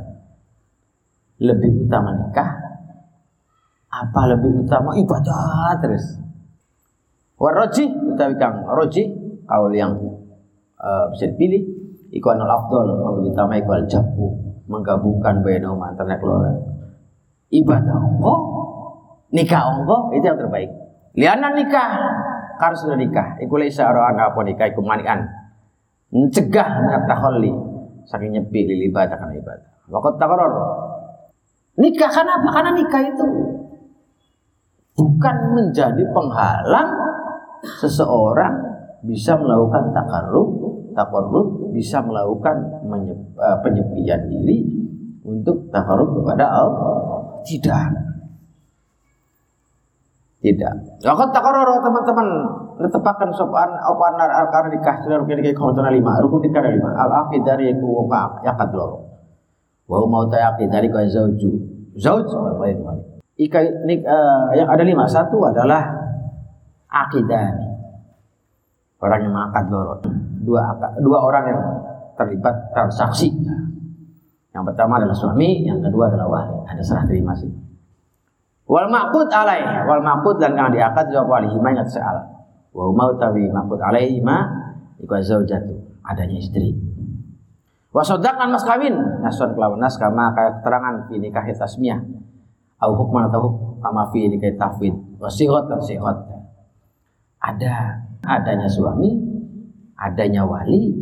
Lebih 1.40 1.88
utama 1.88 2.16
nikah? 2.16 2.50
Apa 3.88 4.20
lebih 4.36 4.64
utama? 4.64 4.92
Ibadah 4.96 5.80
terus. 5.80 6.20
Waroji 7.36 7.92
utawi 8.12 8.36
kang 8.40 8.64
roji 8.64 9.12
kaul 9.44 9.72
yang 9.72 9.92
uh, 10.80 11.04
bisa 11.12 11.28
dipilih 11.32 11.60
iku 12.12 12.32
anul 12.32 12.52
afdol. 12.52 12.88
Kalau 12.88 13.20
utama 13.24 13.56
iku 13.60 13.70
al 13.76 13.84
jabu 13.88 14.45
menggabungkan 14.66 15.40
bainahuma 15.46 15.94
antara 15.94 16.18
keluarga 16.18 16.58
ibadah 17.50 17.96
Allah 17.96 18.38
nikah 19.30 19.62
ongko 19.74 20.14
itu 20.14 20.24
yang 20.24 20.38
terbaik. 20.38 20.70
Liana 21.16 21.48
nikah 21.56 21.88
karena 22.60 22.76
sudah 22.76 22.96
nikah. 22.96 23.40
Iku 23.40 23.56
laisa 23.56 23.88
aro'an 23.88 24.16
apa 24.20 24.40
nikah 24.44 24.68
iku 24.68 24.84
manian. 24.84 25.24
Mencegah 26.12 26.86
minat 26.86 27.04
takhalli 27.08 27.52
saking 28.06 28.38
nyepi 28.38 28.60
lili 28.62 28.92
ibadah 28.92 29.16
karena 29.18 29.34
ibadah. 29.40 29.70
Waktu 29.90 30.18
takaror. 30.18 30.52
Nikah 31.76 32.08
karena 32.08 32.40
apa? 32.40 32.48
Karena 32.56 32.70
nikah 32.72 33.02
itu 33.04 33.26
bukan 34.96 35.36
menjadi 35.52 36.04
penghalang 36.08 36.90
seseorang 37.60 38.54
bisa 39.04 39.36
melakukan 39.36 39.92
takarrub, 39.92 40.55
takarrub 40.96 41.70
bisa 41.76 42.00
melakukan 42.00 42.56
eh, 43.36 43.58
penyepian 43.60 44.20
diri 44.32 44.64
untuk 45.22 45.68
takarrub 45.68 46.16
kepada 46.16 46.48
Allah. 46.48 46.96
Tidak. 47.44 47.88
Tidak. 50.40 50.74
Lakukan 51.04 51.30
takaror 51.30 51.78
teman-teman 51.84 52.28
Netepakkan 52.76 53.32
sopan 53.32 53.72
opan 53.88 54.20
nar 54.20 54.28
arkan 54.28 54.68
nikah 54.68 55.00
sudah 55.00 55.16
rukun 55.16 55.40
nikah 55.40 55.56
kau 55.56 55.72
lima 55.72 56.20
rukun 56.20 56.44
nikah 56.44 56.60
ada 56.60 56.76
lima 56.76 56.92
al 56.92 57.08
akid 57.24 57.40
dari 57.40 57.72
ku 57.72 58.04
waka 58.04 58.44
yakat 58.44 58.68
loro. 58.76 59.00
Wa 59.88 60.04
mau 60.04 60.28
akid 60.28 60.68
dari 60.68 60.92
kau 60.92 61.00
zauju 61.00 61.50
zauj 61.96 62.28
Ika 63.36 63.60
nik, 63.84 64.00
uh, 64.00 64.48
yang 64.56 64.68
ada 64.68 64.80
lima 64.80 65.04
satu 65.08 65.40
adalah 65.44 65.88
akidani 66.88 67.68
orang 69.00 69.28
yang 69.28 69.32
mengakad 69.32 69.64
loro 69.72 70.00
dua 70.42 70.76
dua 71.00 71.18
orang 71.20 71.44
yang 71.48 71.60
terlibat 72.16 72.72
transaksi. 72.72 73.30
Yang 74.56 74.72
pertama 74.72 74.96
adalah 74.96 75.12
suami, 75.12 75.68
yang 75.68 75.84
kedua 75.84 76.08
adalah 76.08 76.26
wali. 76.32 76.56
Ada 76.64 76.80
serah 76.80 77.04
terima 77.04 77.36
sih. 77.36 77.52
Wal 78.66 78.88
maqud 78.88 79.28
alai, 79.30 79.62
wal 79.84 80.00
maqud 80.00 80.40
dan 80.40 80.56
kang 80.56 80.72
diakad 80.72 81.12
jawab 81.12 81.38
wali 81.38 81.46
hima 81.52 81.76
ingat 81.76 81.92
soal. 81.92 82.18
Wa 82.72 82.88
mau 82.88 83.14
tawi 83.20 83.46
maqud 83.52 83.78
alai 83.78 84.16
ma 84.24 84.42
iku 84.96 85.12
zaujatu, 85.20 85.76
adanya 86.02 86.40
istri. 86.40 86.72
Wa 87.92 88.04
mas 88.48 88.64
kawin, 88.64 88.92
nasun 89.24 89.56
kelawan 89.56 89.80
nas 89.80 89.96
kama 89.96 90.32
kaya 90.36 90.60
keterangan 90.60 91.08
fi 91.08 91.14
nikah 91.16 91.44
tasmiyah. 91.52 92.00
Au 92.76 92.92
hukman 92.92 93.32
atau 93.32 93.40
hukum 93.40 93.80
kama 93.80 94.08
fi 94.12 94.28
nikah 94.28 94.52
tafwid. 94.56 94.92
Wa 95.16 95.28
sihat 95.32 95.64
dan 95.68 95.80
sihat. 95.80 96.16
Ada 97.40 98.02
adanya 98.26 98.68
suami, 98.68 99.16
adanya 99.96 100.44
wali, 100.44 100.92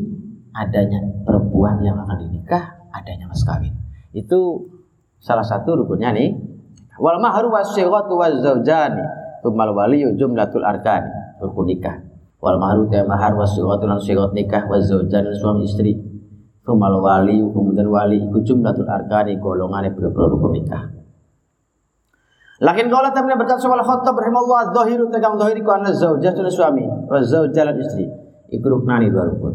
adanya 0.55 1.03
perempuan 1.27 1.83
yang 1.83 1.99
akan 1.99 2.27
dinikah, 2.27 2.79
adanya 2.95 3.27
mas 3.27 3.43
kawin. 3.43 3.75
Itu 4.15 4.71
salah 5.19 5.45
satu 5.45 5.75
rukunnya 5.75 6.15
nih 6.15 6.55
Wal 6.95 7.19
mahru 7.19 7.51
wasyighatu 7.51 8.15
wazaujani 8.15 9.03
tumal 9.43 9.75
waliyu 9.75 10.15
jumlatul 10.15 10.63
arkani 10.63 11.11
rukun 11.43 11.67
nikah. 11.67 11.99
Wal 12.39 12.61
mahru 12.63 12.87
ta 12.87 13.03
mahar 13.03 13.35
wasyighatu 13.35 13.91
lan 13.91 13.99
syighot 13.99 14.31
nikah 14.31 14.63
wazaujani 14.71 15.35
suami 15.35 15.67
istri. 15.67 15.99
Tumal 16.63 16.97
waliyu 17.03 17.51
kemudian 17.51 17.91
wali 17.91 18.23
iku 18.23 18.41
jumlatul 18.47 18.87
arkani 18.87 19.37
golongane 19.43 19.91
boro 19.91 20.39
rukun 20.39 20.55
nikah. 20.55 20.83
Lakin 22.63 22.87
kalau 22.87 23.11
tapi 23.11 23.35
berkata 23.35 23.59
soal 23.59 23.83
khotob 23.83 24.15
rahimahullah 24.15 24.71
zahiru 24.71 25.11
tegang 25.11 25.35
zahiri 25.35 25.61
ku 25.67 25.75
anna 25.75 25.91
zaujah 25.91 26.31
suami 26.31 26.87
zaujah 27.27 27.75
istri. 27.75 28.07
Iku 28.55 28.67
ruknani 28.71 29.11
dua 29.11 29.27
rukun. 29.29 29.55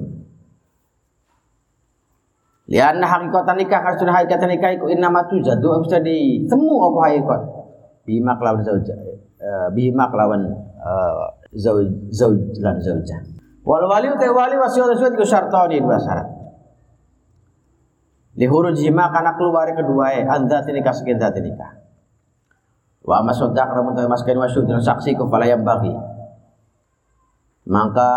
Lianna 2.70 3.08
hakikatan 3.10 3.58
nikah 3.58 3.82
harus 3.82 3.98
sudah 3.98 4.14
hakikat 4.14 4.46
nikah 4.46 4.72
iku 4.78 4.94
innama 4.94 5.26
tujadu 5.26 5.82
bisa 5.82 5.98
ditemu 6.04 6.74
apa 6.86 7.00
hakikat? 7.10 7.42
Bima 8.06 8.38
kelawan 8.38 8.62
zauja 8.62 8.94
uh, 9.40 9.68
bima 9.74 10.10
kelawan 10.12 10.50
uh, 10.78 11.26
zauj 11.56 11.90
zauj 12.14 12.42
lan 12.62 12.78
zauja 12.82 13.18
wal 13.66 13.86
wali 13.86 14.10
utai 14.10 14.30
wali 14.30 14.56
wasiat 14.58 14.98
wasiat 14.98 15.14
iku 15.14 15.26
syartani 15.26 15.82
dua 15.82 15.98
syarat. 15.98 16.28
Lihuru 18.40 18.72
jima 18.72 19.12
karena 19.12 19.36
keluar 19.36 19.68
kedua 19.74 20.16
ya 20.16 20.24
anda 20.32 20.64
nikah 20.64 20.96
sekian 20.96 21.20
zat 21.20 21.36
nikah. 21.42 21.76
Wa 23.04 23.26
masodak 23.26 23.68
ramun 23.74 23.98
tawi 23.98 24.08
maskan 24.08 24.38
wasyud 24.38 24.70
dan 24.70 24.80
saksi 24.80 25.18
kepala 25.18 25.44
yang 25.44 25.66
bagi. 25.66 25.92
Maka 27.68 28.12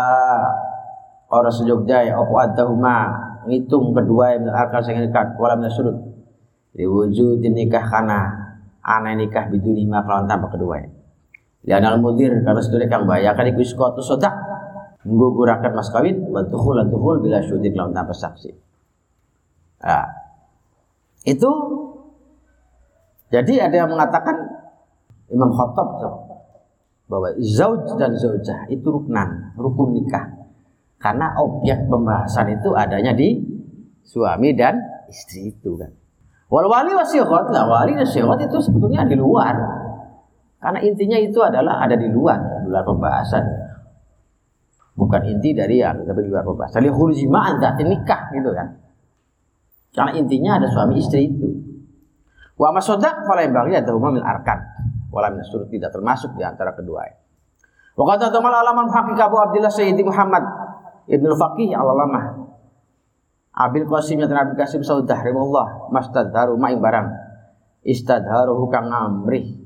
orang 1.33 1.49
sejogja 1.49 2.05
ya 2.05 2.13
opo 2.21 2.37
adahuma? 2.37 3.09
Ngitung 3.43 3.91
kedua 3.91 4.37
yang 4.37 4.47
akal 4.53 4.79
sing 4.85 5.01
nikah 5.01 5.35
wala 5.35 5.57
min 5.57 5.67
surut. 5.67 5.97
Diwujud 6.77 7.41
nikah 7.41 7.83
kana 7.89 8.31
ana 8.85 9.11
nikah 9.17 9.49
biduni 9.49 9.83
ma 9.89 10.05
kelawan 10.05 10.29
tanpa 10.29 10.53
kedua 10.53 10.79
ya. 11.65 11.79
Anal 11.79 11.99
mudir 11.99 12.31
karena 12.43 12.61
sudah 12.61 12.87
kang 12.87 13.03
bayakan 13.03 13.51
iku 13.51 13.63
iskotu 13.63 14.03
sodak 14.03 14.31
menggugurakan 15.03 15.75
mas 15.75 15.91
kawin 15.91 16.23
wa 16.31 16.39
dukhul 16.43 17.19
bila 17.19 17.43
syudik 17.43 17.75
kelawan 17.75 17.91
tanpa 17.91 18.15
saksi. 18.15 18.51
Nah, 19.83 20.07
itu 21.27 21.51
jadi 23.31 23.67
ada 23.67 23.75
yang 23.83 23.89
mengatakan 23.91 24.35
Imam 25.31 25.51
Khattab 25.51 25.99
bahwa 27.09 27.33
zauj 27.41 27.97
dan 27.99 28.15
zaujah 28.15 28.69
itu 28.71 28.87
ruknan, 28.87 29.57
rukun 29.59 29.97
nikah. 29.97 30.42
Karena 31.03 31.35
objek 31.35 31.91
pembahasan 31.91 32.55
itu 32.55 32.71
adanya 32.71 33.11
di 33.11 33.35
suami 34.07 34.55
dan 34.55 34.79
istri 35.11 35.51
itu 35.51 35.75
kan. 35.75 35.91
Wal 36.47 36.71
wali 36.71 36.95
wasiqat, 36.95 37.51
lah 37.51 37.67
wali 37.67 37.91
wasiqat 37.99 38.47
itu 38.47 38.57
sebetulnya 38.63 39.03
di 39.03 39.19
luar. 39.19 39.51
Karena 40.63 40.79
intinya 40.79 41.19
itu 41.19 41.43
adalah 41.43 41.83
ada 41.83 41.99
di 41.99 42.07
luar, 42.07 42.39
di 42.63 42.71
luar 42.71 42.87
pembahasan. 42.87 43.43
Bukan 44.95 45.21
inti 45.27 45.51
dari 45.51 45.83
yang 45.83 46.07
tapi 46.07 46.23
di 46.23 46.31
luar 46.31 46.47
pembahasan. 46.47 46.79
Li 46.79 46.91
khurji 46.93 47.27
ma'an 47.27 47.59
nikah 47.59 48.31
gitu 48.31 48.55
kan. 48.55 48.71
Karena 49.91 50.11
intinya 50.15 50.55
ada 50.55 50.71
suami 50.71 51.03
istri 51.03 51.27
itu. 51.27 51.51
Wa 52.55 52.71
masodaq 52.71 53.27
fala 53.27 53.43
yang 53.43 53.51
bagi 53.51 53.75
ada 53.75 53.91
umamil 53.91 54.23
arkan. 54.23 54.71
wala 55.13 55.29
min 55.29 55.45
surut 55.45 55.69
tidak 55.69 55.93
termasuk 55.93 56.33
di 56.33 56.41
antara 56.41 56.73
kedua. 56.73 57.05
Wa 57.93 58.03
qad 58.07 58.33
tamal 58.33 58.49
alaman 58.49 58.89
haqiq 58.89 59.19
Abu 59.19 59.37
Abdullah 59.37 59.69
Sayyidi 59.69 60.01
Muhammad 60.01 60.62
Ibnu 61.07 61.33
Faqih 61.35 61.75
al-Alamah 61.75 62.25
Abil 63.53 63.85
Qasim 63.85 64.17
ya 64.17 64.25
Abil 64.25 64.57
Qasim 64.57 64.81
Saudah 64.81 65.19
rahimahullah 65.21 65.93
mastadharu 65.93 66.57
ma'ing 66.57 66.81
barang. 66.81 67.07
Istadharuhu 67.83 68.71
kang 68.71 68.89
ngamrih 68.89 69.59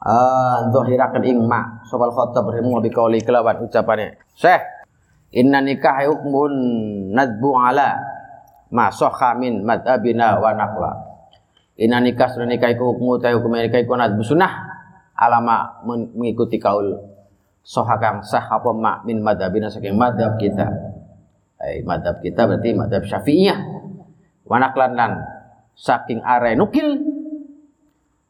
ah 0.00 0.68
zahirakan 0.72 1.22
ing 1.24 1.44
ma 1.44 1.84
sopal 1.84 2.12
khattab 2.12 2.48
rahimahullah 2.48 2.84
biqauli 2.84 3.20
kelawan 3.20 3.60
ucapane 3.60 4.16
Syekh 4.32 4.60
inna 5.36 5.60
nikah 5.60 6.00
hukmun 6.08 6.52
nadbu 7.12 7.56
ala 7.60 8.00
ma 8.72 8.88
sahha 8.88 9.36
min 9.36 9.62
madhabina 9.68 10.40
wa 10.40 10.56
naqla. 10.56 10.92
Inna 11.76 12.00
nikah 12.00 12.32
sudah 12.32 12.48
nikah 12.48 12.72
iku 12.72 12.96
hukmu 12.96 13.20
ta 13.20 13.30
hukum 13.36 13.52
nikah 13.52 13.84
iku 13.84 13.94
nadbu 14.00 14.24
sunnah 14.24 14.52
alama 15.14 15.84
mengikuti 15.86 16.56
kaul 16.56 17.13
sahha 17.64 17.96
kang 17.96 18.20
sah 18.20 18.44
apa 18.44 18.70
ma 18.76 19.00
min 19.08 19.24
madhabina 19.24 19.72
saking 19.72 19.96
madhab 19.96 20.36
kita. 20.36 20.68
Eh, 21.64 21.80
madhab 21.82 22.20
kita 22.20 22.44
berarti 22.44 22.76
madhab 22.76 23.02
syafi'iyah. 23.08 23.58
Wanaklan 24.44 24.92
lan 24.92 25.12
saking 25.72 26.20
are 26.20 26.52
nukil. 26.52 27.00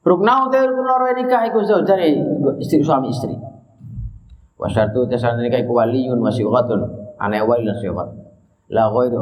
Ruknau 0.04 0.52
te 0.52 0.60
rukun 0.62 0.86
loro 0.86 1.10
nikah 1.16 1.48
iku 1.50 1.66
zaujane 1.66 2.14
istri 2.62 2.78
suami 2.80 3.10
istri. 3.10 3.34
Wa 4.54 4.70
syartu 4.70 5.10
tasan 5.10 5.42
nikah 5.42 5.58
iku 5.58 5.82
waliyun 5.82 6.22
wa 6.22 6.30
sighatun 6.30 7.04
ana 7.18 7.42
wali 7.42 7.66
lan 7.66 7.76
sighat 7.78 8.08
la 8.70 8.90
ghairu 8.90 9.16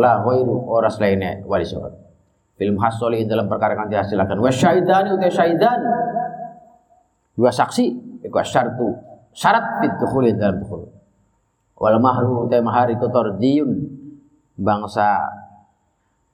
la 0.00 0.12
ghairu 0.24 0.54
oras 0.66 0.98
lainnya 0.98 1.44
wali 1.46 1.64
sighat 1.64 1.92
film 2.58 2.76
hasoli 2.76 3.24
dalam 3.24 3.48
perkara 3.48 3.76
yang 3.76 3.88
dihasilkan 3.88 4.36
wa 4.36 4.50
syahidani 4.52 5.16
utai 5.16 5.32
syahidan 5.32 5.80
dua 7.36 7.48
saksi 7.52 8.09
iku 8.24 8.36
syartu. 8.44 8.88
Syarat 9.30 9.78
fit 9.78 9.94
dukhuli 10.00 10.34
dalam 10.34 10.62
dukhul. 10.62 10.90
Wal 11.80 11.96
mahru 12.02 12.50
te 12.50 12.58
mahar 12.60 12.90
iku 12.92 13.08
tardiyun 13.08 14.00
bangsa 14.60 15.24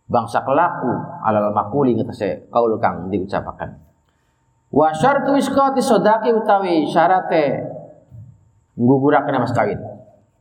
bangsa 0.07 0.43
kelaku 0.43 0.90
alal 1.23 1.50
makuli 1.50 1.95
ngetese 1.95 2.50
kaul 2.50 2.78
kang 2.78 3.11
diucapaken 3.11 3.78
wa 4.71 4.90
syartu 4.95 5.35
isqati 5.38 5.83
sodaki 5.83 6.31
utawi 6.31 6.87
syarate 6.90 7.66
ngguguraken 8.78 9.43
mas 9.43 9.55
kawin 9.55 9.78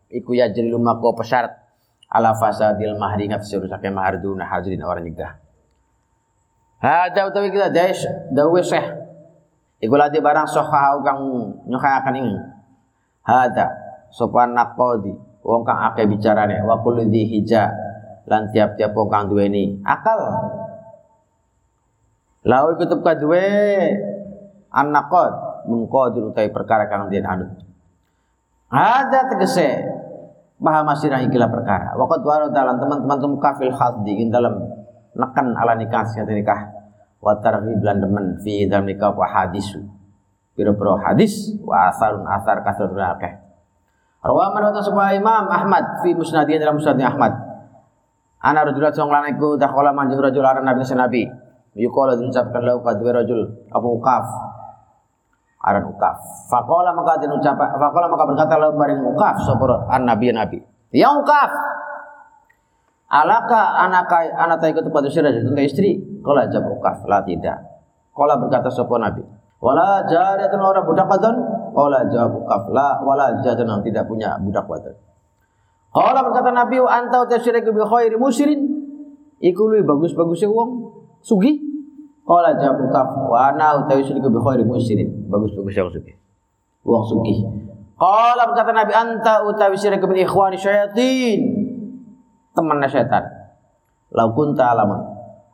iku 0.10 0.38
ya 0.38 0.50
jadi 0.50 0.70
lumako 0.70 1.18
pesyarat 1.18 1.54
ala 2.10 2.38
fasadil 2.38 2.98
mahri 2.98 3.30
ngetese 3.30 3.58
rusake 3.58 3.90
mahar 3.90 4.22
duna 4.22 4.46
hadirin 4.46 4.82
orang 4.82 5.06
nikah 5.06 5.42
Hada 6.76 7.26
utawi 7.26 7.50
kita 7.50 7.74
dais 7.74 8.06
dawe 8.30 8.60
syekh 8.62 8.86
iku 9.86 9.96
lati 10.02 10.18
barang 10.18 10.50
sohau 10.50 11.06
kang 11.06 11.22
nyokayaken 11.70 12.16
ing 12.18 12.28
hada 13.22 13.70
sopan 14.10 14.58
nakodi 14.58 15.14
wong 15.46 15.62
kang 15.62 15.80
akeh 15.94 16.10
bicarane 16.10 16.66
wa 16.66 16.82
kullu 16.82 17.06
hija. 17.06 17.70
Lan 18.26 18.50
tiap-tiap 18.50 18.90
wong 18.98 19.08
kang 19.14 19.30
duweni 19.30 19.86
akal. 19.86 20.18
Lalu 22.42 22.82
kutub 22.82 23.06
kadue 23.06 23.46
an-naqad 24.74 25.66
mungqadir 25.70 26.34
utai 26.34 26.50
perkara 26.50 26.90
kang 26.90 27.14
den 27.14 27.22
anut. 27.22 27.54
Ada 28.74 29.30
tegese. 29.30 29.70
Paham 30.58 30.90
sirah 30.98 31.22
ikilah 31.22 31.54
perkara. 31.54 31.94
Waqat 31.94 32.26
waro 32.26 32.50
dalam 32.50 32.82
teman-teman 32.82 33.18
tum 33.22 33.38
kafil 33.38 33.70
khaddi 33.70 34.26
ing 34.26 34.34
dalam 34.34 34.58
nekan 35.14 35.54
ala 35.54 35.78
nikah 35.78 36.02
nikah 36.26 36.75
wa 37.20 37.34
targhib 37.40 37.80
lan 37.82 38.02
demen 38.04 38.40
fi 38.42 38.66
dalam 38.66 38.88
nikah 38.88 39.12
wa 39.14 39.28
hadisu. 39.28 39.82
Piro-piro 40.56 40.96
hadis 41.04 41.52
wa 41.60 41.92
asarun 41.92 42.24
asar 42.24 42.64
kasratul 42.64 43.04
akeh. 43.04 43.34
Rawa 44.26 44.56
man 44.56 44.72
sebuah 44.74 45.14
Imam 45.14 45.46
Ahmad 45.52 46.02
fi 46.02 46.16
musnadih 46.16 46.58
dalam 46.58 46.80
musnadnya 46.80 47.12
Ahmad. 47.12 47.36
Ana 48.42 48.66
rajulat 48.66 48.96
song 48.96 49.12
lanang 49.12 49.38
iku 49.38 49.60
dakhala 49.60 49.94
manjing 49.94 50.18
rajul 50.18 50.42
aran 50.42 50.66
nabi 50.66 50.82
nabi. 50.96 51.24
Yuqala 51.76 52.16
diucapkan 52.16 52.64
lahu 52.64 52.80
kadwe 52.82 53.12
rajul 53.12 53.42
Abu 53.68 54.00
Ukaf. 54.00 54.26
Aran 55.60 55.92
Ukaf. 55.92 56.18
Faqala 56.48 56.96
maka 56.96 57.20
den 57.20 57.36
ucap 57.36 57.60
faqala 57.60 58.08
maka 58.08 58.24
berkata 58.24 58.56
lahu 58.56 58.80
maring 58.80 59.04
Ukaf 59.04 59.44
sapa 59.44 59.92
an 59.92 60.08
nabi 60.08 60.32
nabi. 60.32 60.64
Ya 60.96 61.12
Ukaf. 61.12 61.52
Alaka 63.06 63.86
anaka 63.86 64.34
anata 64.34 64.66
ikut 64.70 64.90
pada 64.90 65.08
sira 65.10 65.30
tentang 65.30 65.62
istri. 65.62 66.02
Kala 66.26 66.50
jawab 66.50 66.82
Ukaf, 66.82 67.06
la 67.06 67.22
tidak. 67.22 67.62
Kala 68.16 68.42
berkata 68.42 68.70
sapa 68.72 68.98
nabi. 68.98 69.22
Wala 69.62 70.04
jariyatun 70.06 70.62
ora 70.62 70.82
budak 70.84 71.10
wadon 71.10 71.36
Qala 71.76 72.08
jawab 72.08 72.48
kafla 72.48 73.04
wala 73.04 73.36
jajan 73.44 73.68
tidak 73.84 74.08
punya 74.08 74.40
budak 74.40 74.64
wadon. 74.64 74.96
Qala 75.92 76.24
berkata 76.24 76.56
Nabi 76.56 76.80
anta 76.80 77.28
tasyriku 77.28 77.76
bi 77.76 77.84
khairi 77.84 78.16
musyirin. 78.16 78.64
Iku 79.44 79.68
luwih 79.68 79.84
bagus-bagusnya 79.84 80.48
wong 80.48 80.88
sugi. 81.20 81.60
Qala 82.24 82.56
jawab 82.56 82.88
kaf 82.96 83.12
wa 83.28 83.52
ana 83.52 83.84
tasyriku 83.92 84.32
bi 84.32 84.40
khairi 84.40 84.64
musyirin. 84.64 85.28
Bagus-bagusnya 85.28 85.84
wong 85.84 85.94
sugi. 86.00 86.14
Wong 86.88 87.04
sugi. 87.04 87.36
Qala 88.00 88.44
berkata 88.48 88.72
Nabi 88.72 88.94
anta 88.96 89.44
utawi 89.44 89.76
syiriku 89.76 90.08
bi 90.08 90.24
ikhwani 90.24 90.56
syayatin. 90.56 91.40
Teman 92.56 92.80
setan. 92.88 93.24
Lau 94.16 94.32
kunta 94.32 94.72
alaman. 94.72 95.02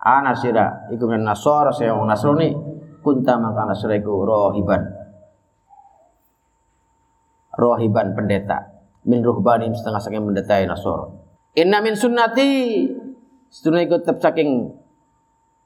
Ana 0.01 0.33
sira 0.37 0.89
iku 0.93 1.09
min 1.09 1.25
nasara 1.25 1.69
saya 1.73 1.93
wong 1.93 2.09
nasrani 2.09 2.53
kunta 3.01 3.37
maka 3.41 3.65
nasra 3.65 3.97
iku 3.97 4.21
rohiban. 4.21 4.81
Rohiban 7.57 8.13
pendeta. 8.13 8.69
Min 9.01 9.25
ruhbanin 9.25 9.73
setengah 9.73 9.97
saking 9.97 10.21
mendetai 10.21 10.69
nasoro 10.69 11.21
inna 11.55 11.83
min 11.83 11.95
sunnati 11.97 12.87
setuna 13.51 13.83
ikut 13.83 14.07
tetap 14.07 14.23
saking 14.23 14.71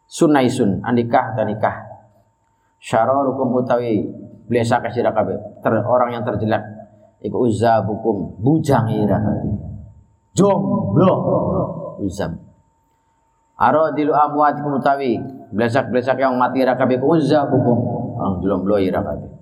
sunai 0.10 0.50
sun 0.50 0.82
andikah 0.82 1.38
dan 1.38 1.50
nikah. 1.50 1.76
Syararukum 2.82 3.50
utawi 3.66 4.06
blesa 4.46 4.78
kasira 4.78 5.10
kabe 5.10 5.34
ter, 5.66 5.74
orang 5.82 6.14
yang 6.14 6.24
terjelek 6.24 6.62
iku 7.26 7.50
uzabukum 7.50 8.38
bujang 8.38 8.94
ira 8.94 9.18
kabe 9.18 9.50
jomblo 10.36 11.14
uzab 12.04 12.36
dilu 13.96 14.12
amwatikum 14.12 14.78
utawi 14.78 15.18
blesak-blesak 15.56 16.20
yang 16.20 16.36
mati 16.36 16.62
ira 16.62 16.76
kabe 16.76 17.00
uzabukum 17.00 17.78
ang 18.20 18.44
jomblo 18.44 18.76
ira 18.76 19.00
kabe 19.00 19.36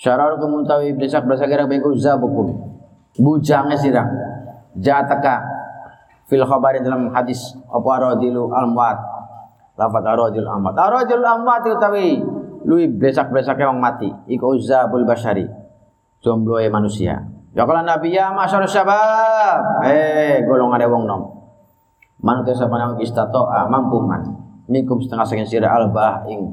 Syarar 0.00 0.40
kemuntawi 0.40 0.96
besak 0.96 1.28
kira 1.28 1.68
beku 1.68 1.92
zabukum. 1.92 2.56
Bujangnya 3.20 3.76
sirah. 3.76 4.08
Jataka 4.80 5.44
fil 6.24 6.40
khabari 6.40 6.80
dalam 6.80 7.12
hadis 7.12 7.52
apa 7.68 7.88
aradilu 8.00 8.48
almat. 8.48 8.96
Lafat 9.76 10.04
aradil 10.08 10.48
amwat. 10.48 10.72
Aradil 10.72 11.20
amwat 11.20 11.68
utawi 11.68 12.16
lui 12.64 12.88
besak-besak 12.88 13.60
yang 13.60 13.76
mati. 13.76 14.08
Iku 14.24 14.56
zabul 14.56 15.04
basyari. 15.04 15.44
Jomblo 16.24 16.56
manusia. 16.72 17.20
Ya 17.50 17.66
kalau 17.66 17.82
Nabi 17.82 18.14
ya 18.14 18.30
masyarakat 18.30 18.70
syabab. 18.70 19.82
Eh 19.82 20.46
golongan 20.46 20.86
wong 20.86 21.04
nom. 21.06 21.22
Manusia 22.22 22.54
sama 22.54 22.78
nama 22.78 22.94
istato 23.02 23.50
mampu 23.66 23.98
man. 24.06 24.22
Mikum 24.70 25.02
setengah 25.02 25.26
sekian 25.26 25.48
sirah 25.50 25.72
albah 25.74 26.30
ing 26.30 26.46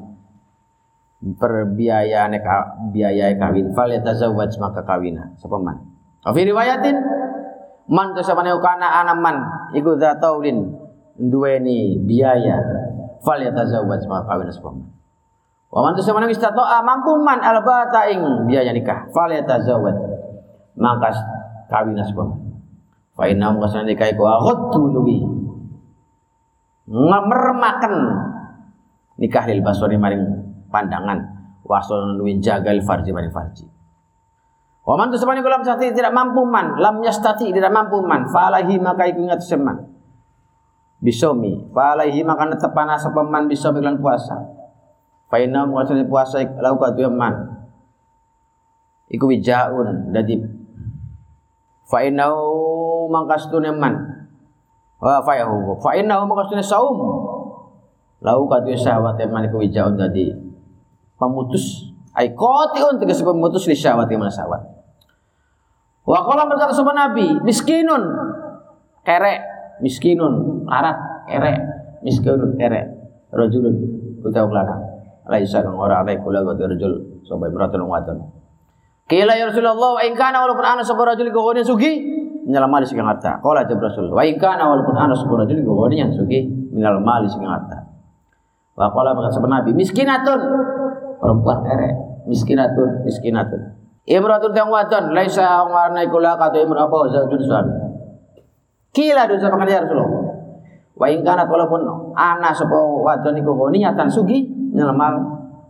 berbiaya 1.21 2.25
neka 2.33 2.89
biaya 2.89 3.29
kawin. 3.38 3.77
Fal 3.77 3.93
yatazawwaj 3.93 4.57
maka 4.57 4.81
kawina 4.81 5.38
sapa 5.38 5.62
man? 5.62 5.86
Fi 6.25 6.41
riwayatin 6.41 6.97
man 7.93 8.17
to 8.17 8.25
sapane 8.25 8.49
kana 8.57 9.05
anaman 9.05 9.38
iku 9.77 10.01
taulin 10.01 10.81
duweni 11.13 12.01
biaya. 12.10 12.57
Fal 13.21 13.38
yatazawwaj 13.38 14.01
maka 14.10 14.33
kawina 14.33 14.49
sapa 14.49 14.73
man? 14.73 14.89
Wa 15.69 15.86
man 15.86 15.93
sapane 16.01 16.25
wis 16.25 16.41
tatoa 16.41 16.81
mampu 16.81 17.21
man. 17.21 17.38
Albata 17.38 18.10
ing 18.10 18.49
biaya 18.49 18.73
nikah. 18.73 19.13
Fal 19.13 19.29
yatazawwaj 19.29 20.16
maka 20.78 21.10
kawina 21.68 22.06
sapa 22.06 22.24
man 22.24 22.40
fa 23.18 23.26
inna 23.26 23.50
mukasana 23.50 23.90
nikah 23.90 24.13
iku 24.13 24.24
aghaddu 24.30 24.82
luwi. 24.94 25.18
Ngamermaken 26.88 27.96
nikah 29.20 29.44
lil 29.50 29.66
basori 29.66 29.98
maring 29.98 30.24
pandangan. 30.70 31.36
Wasul 31.68 32.16
luwin 32.16 32.40
jagal 32.40 32.80
farji 32.86 33.12
maring 33.12 33.34
farji. 33.34 33.68
Wa 34.88 34.96
man 34.96 35.12
tusabani 35.12 35.44
kulam 35.44 35.68
sati 35.68 35.92
tidak 35.92 36.16
mampu 36.16 36.48
man, 36.48 36.80
lam 36.80 37.04
yastati 37.04 37.52
tidak 37.52 37.76
mampu 37.76 38.00
man, 38.00 38.24
falahi 38.32 38.80
maka 38.80 39.04
iku 39.12 39.28
ingat 39.28 39.44
seman. 39.44 39.84
Bisomi, 41.04 41.68
falahi 41.76 42.24
maka 42.24 42.48
netepana 42.48 42.96
sapa 42.96 43.20
man 43.28 43.52
bisomi 43.52 43.84
lan 43.84 44.00
puasa. 44.00 44.40
Fa 45.28 45.44
inna 45.44 45.68
muasani 45.68 46.08
puasa 46.08 46.40
lau 46.63 46.80
ka 46.80 46.96
man. 47.12 47.68
Iku 49.12 49.28
wijaun. 49.28 50.16
Dadi 50.16 50.40
fa 51.88 52.04
inna 52.04 52.28
mangkastune 53.08 53.71
man. 53.71 53.95
Wa 55.00 55.23
fa 55.23 55.39
yahu 55.39 55.80
fa 55.80 55.95
inna 55.95 56.19
mangkastune 56.28 56.62
saum. 56.62 57.00
Lau 58.21 58.43
ka 58.50 58.62
tu 58.65 58.76
syahwat 58.76 59.17
man 59.32 59.47
iku 59.47 59.63
wijaun 59.63 59.95
dadi 59.95 60.36
pemutus. 61.15 61.95
Ai 62.17 62.34
qati'un 62.34 63.00
tegas 63.00 63.23
pemutus 63.23 63.65
li 63.69 63.78
syahwati 63.78 64.19
mana 64.19 64.30
syahwat. 64.30 64.62
Wa 66.04 66.23
qala 66.28 66.50
berkata 66.50 66.76
sapa 66.76 66.91
nabi 66.91 67.39
miskinun. 67.41 68.04
Kerek 69.08 69.39
miskinun. 69.80 70.65
Larat 70.67 70.97
kerek 71.30 71.58
miskinun 72.04 72.60
kerek. 72.60 72.86
Rajulun 73.32 73.76
utawa 74.23 74.63
lanang 74.63 74.84
laisa 75.28 75.60
kang 75.60 75.76
ora 75.78 76.02
ana 76.02 76.15
kula 76.19 76.41
wa 76.41 76.58
rajul. 76.58 77.21
Sapa 77.28 77.47
imratun 77.47 77.86
wadon 77.86 78.37
Kila 79.08 79.39
ya 79.39 79.48
Rasulullah 79.48 79.96
wa 79.96 80.04
in 80.04 80.12
kana 80.20 80.43
walaupun 80.43 80.67
ana 80.67 80.84
sapa 80.84 81.00
rajul 81.08 81.32
gogone 81.32 81.63
sugi 81.63 82.04
minal 82.43 82.67
mali 82.67 82.84
sing 82.84 83.00
harta. 83.00 83.39
Qala 83.39 83.63
jab 83.63 83.80
Rasul 83.80 84.12
wa 84.12 84.20
in 84.20 84.36
kana 84.36 84.67
walaupun 84.67 85.00
ana 85.00 85.15
sapa 85.15 85.32
rajul 85.48 85.63
gogone 85.63 85.96
yang 85.96 86.12
sugi 86.12 86.43
minal 86.76 87.00
mali 87.00 87.24
sing 87.24 87.39
harta. 87.48 87.88
Wa 88.76 88.91
qala 88.91 89.15
berkata 89.15 89.39
sapa 89.39 89.48
Nabi 89.48 89.72
miskinatun 89.80 90.39
perempuan 91.24 91.63
ere 91.72 91.89
miskinatun 92.28 93.08
miskinatun. 93.08 93.80
Imratun 94.12 94.52
yang 94.52 94.67
wadon 94.67 95.15
laisa 95.15 95.63
warna 95.63 96.04
kula 96.12 96.36
kata 96.36 96.67
imra 96.67 96.91
apa 96.91 97.08
zaujun 97.08 97.39
suami. 97.39 97.72
Kila 98.91 99.24
dosa 99.24 99.48
ya 99.48 99.88
Rasulullah. 99.88 100.36
Wa 101.00 101.08
in 101.08 101.24
kana 101.24 101.48
walaupun 101.48 102.12
ana 102.12 102.52
sapa 102.52 102.76
wadon 102.76 103.39
iku 103.39 103.56
nyatan 103.72 104.12
sugi 104.12 104.52
minal 104.76 104.91
mal 104.91 105.15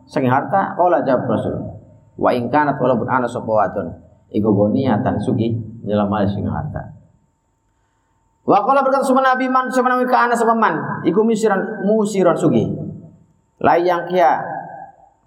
sing 0.10 0.26
harta 0.26 0.74
qala 0.74 1.06
jab 1.06 1.22
Rasul 1.30 1.77
wa 2.18 2.30
ing 2.34 2.50
kanat 2.50 2.82
walaupun 2.82 3.06
ana 3.06 3.30
sapa 3.30 3.46
wadon 3.46 3.94
iku 4.34 4.50
boniatan 4.52 5.22
sugi 5.22 5.54
nyelamal 5.86 6.26
sing 6.26 6.44
harta. 6.50 6.98
Wa 8.44 8.64
qala 8.66 8.82
berkata 8.82 9.06
sapa 9.06 9.22
nabi 9.22 9.48
man 9.48 9.70
sapa 9.70 9.88
nabi 9.88 10.10
ka 10.10 10.28
ana 10.28 10.36
sapa 10.36 10.58
man? 10.58 11.06
Iku 11.06 11.22
misiran 11.24 11.86
musiran 11.86 12.36
sugi 12.36 12.66
layang 13.62 14.10
kia 14.10 14.42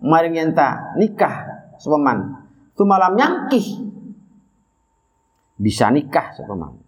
maring 0.02 0.36
enta 0.36 0.98
nikah 0.98 1.68
sapa 1.78 1.96
man? 1.96 2.42
Tu 2.74 2.82
malam 2.82 3.14
nyangkih. 3.14 3.86
Bisa 5.60 5.92
nikah 5.92 6.32
sapa 6.34 6.56
man? 6.58 6.80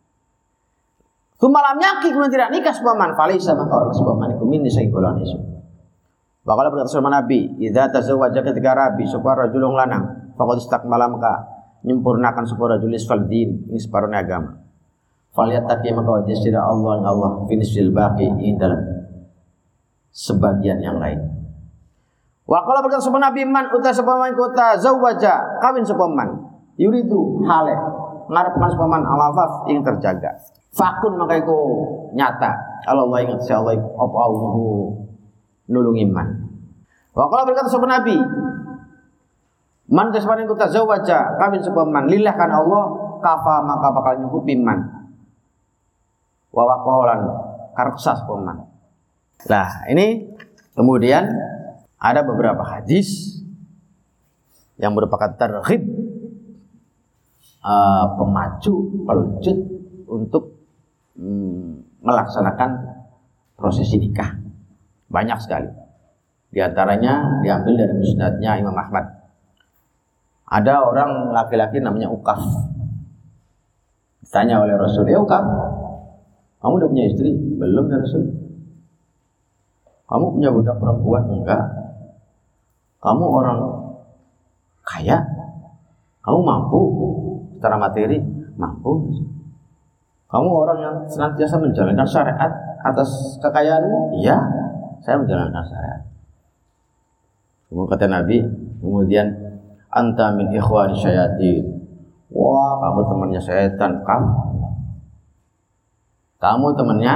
Tu 1.36 1.46
malam 1.46 1.78
nyangkih 1.78 2.10
kemudian 2.10 2.32
tidak 2.32 2.50
nikah 2.50 2.74
sapa 2.74 2.92
man? 2.98 3.14
Falisa 3.14 3.54
maka 3.54 3.72
orang 3.78 3.94
sapa 3.94 4.12
man? 4.18 4.28
Iku 4.34 4.44
min 4.48 4.66
sing 4.66 4.90
golongan 4.90 5.61
isu 6.42 6.48
Bakal 6.50 6.74
berkata 6.74 6.90
sama 6.90 7.06
Nabi, 7.06 7.54
"Idza 7.62 7.86
tazawwaja 7.94 8.42
ketika 8.42 8.74
rabi 8.74 9.06
sapa 9.06 9.46
rajulun 9.46 9.78
lanang, 9.78 10.34
faqad 10.34 10.58
istakmala 10.58 11.06
maka 11.06 11.46
nyempurnakan 11.86 12.42
sapa 12.42 12.66
rajul 12.66 12.90
isfal 12.90 13.30
din 13.30 13.62
ing 13.70 13.78
separuh 13.78 14.10
agama." 14.10 14.58
Falyattaqi 15.32 15.94
maka 15.94 16.10
wajib 16.18 16.34
sira 16.34 16.60
Allah 16.66 16.98
yang 16.98 17.06
Allah 17.08 17.30
finisil 17.46 17.94
baqi 17.94 18.26
ing 18.26 18.58
dalam 18.58 18.82
sebagian 20.10 20.82
yang 20.82 20.98
lain. 20.98 21.22
Wa 22.42 22.66
qala 22.66 22.82
berkata 22.82 23.06
sama 23.06 23.22
Nabi 23.22 23.46
man 23.46 23.70
uta 23.70 23.94
man 24.02 24.34
kota 24.34 24.76
zawwaja 24.82 25.62
kawin 25.62 25.86
sapa 25.86 26.04
man 26.10 26.42
yuridu 26.74 27.38
hale 27.46 27.72
ngarepkan 28.28 28.70
man 28.90 29.06
alafaf 29.06 29.70
ing 29.70 29.80
terjaga. 29.80 30.36
Fakun 30.74 31.16
maka 31.22 31.38
iku 31.38 31.86
nyata. 32.18 32.50
Allah 32.82 33.06
ingat 33.22 33.46
Allah 33.46 33.78
apa 33.78 34.16
nulung 34.26 35.11
iman. 35.70 36.28
Wa 37.12 37.28
qala 37.28 37.44
berkata 37.44 37.68
sapa 37.68 37.84
Nabi, 37.84 38.16
Man 39.92 40.08
jasmani 40.08 40.48
ku 40.48 40.56
tazawaja 40.56 41.36
kawin 41.36 41.60
sapa 41.60 41.84
man 41.84 42.08
lillah 42.08 42.32
kan 42.32 42.48
Allah 42.48 42.96
kafa 43.20 43.60
maka 43.60 43.92
bakal 43.92 44.14
nyukupi 44.24 44.56
man. 44.56 44.88
Wa 46.48 46.64
waqalan 46.64 47.20
karsa 47.76 48.16
sapa 48.16 48.34
man. 48.40 48.72
Nah, 49.52 49.68
ini 49.92 50.32
kemudian 50.72 51.28
ada 52.00 52.24
beberapa 52.24 52.64
hadis 52.64 53.36
yang 54.80 54.96
merupakan 54.96 55.36
terhib 55.36 55.84
uh, 57.60 58.06
pemacu 58.16 59.04
pelujut 59.04 59.58
untuk 60.08 60.56
mm, 61.20 62.00
melaksanakan 62.00 62.70
prosesi 63.60 64.00
nikah. 64.00 64.41
Banyak 65.12 65.38
sekali. 65.44 65.68
Di 66.52 66.60
antaranya 66.64 67.44
diambil 67.44 67.84
dari 67.84 67.94
musnadnya 67.96 68.56
Imam 68.56 68.76
Ahmad. 68.76 69.04
Ada 70.48 70.84
orang 70.84 71.32
laki-laki 71.32 71.80
namanya 71.80 72.08
Ukaf. 72.08 72.40
Ditanya 74.24 74.64
oleh 74.64 74.76
Rasul, 74.76 75.08
ya 75.08 75.20
Ukaf, 75.20 75.44
kamu 76.60 76.72
udah 76.76 76.88
punya 76.88 77.04
istri? 77.08 77.32
Belum 77.60 77.88
ya 77.88 78.00
Rasul. 78.00 78.24
Kamu 80.08 80.36
punya 80.36 80.48
budak 80.52 80.76
perempuan? 80.76 81.24
Enggak. 81.28 81.64
Kamu 83.00 83.24
orang 83.24 83.58
kaya? 84.84 85.24
Kamu 86.20 86.38
mampu 86.44 86.80
secara 87.56 87.80
materi? 87.80 88.20
Mampu. 88.60 89.08
Kamu 90.28 90.48
orang 90.48 90.78
yang 90.80 90.96
senantiasa 91.08 91.56
menjalankan 91.60 92.08
syariat 92.08 92.52
atas 92.84 93.40
kekayaanmu? 93.40 94.20
Iya 94.20 94.36
saya 95.02 95.18
menjalankan 95.18 95.64
syariat. 95.66 96.02
Kemudian 97.68 97.90
kata 97.90 98.06
Nabi, 98.06 98.36
kemudian 98.78 99.26
anta 99.90 100.32
min 100.32 100.48
ikhwani 100.54 100.94
syayatin. 100.96 101.82
Wah, 102.32 102.80
kamu 102.80 103.00
temannya 103.12 103.40
setan, 103.42 104.00
kamu. 104.06 104.32
Kamu 106.40 106.66
temannya 106.74 107.14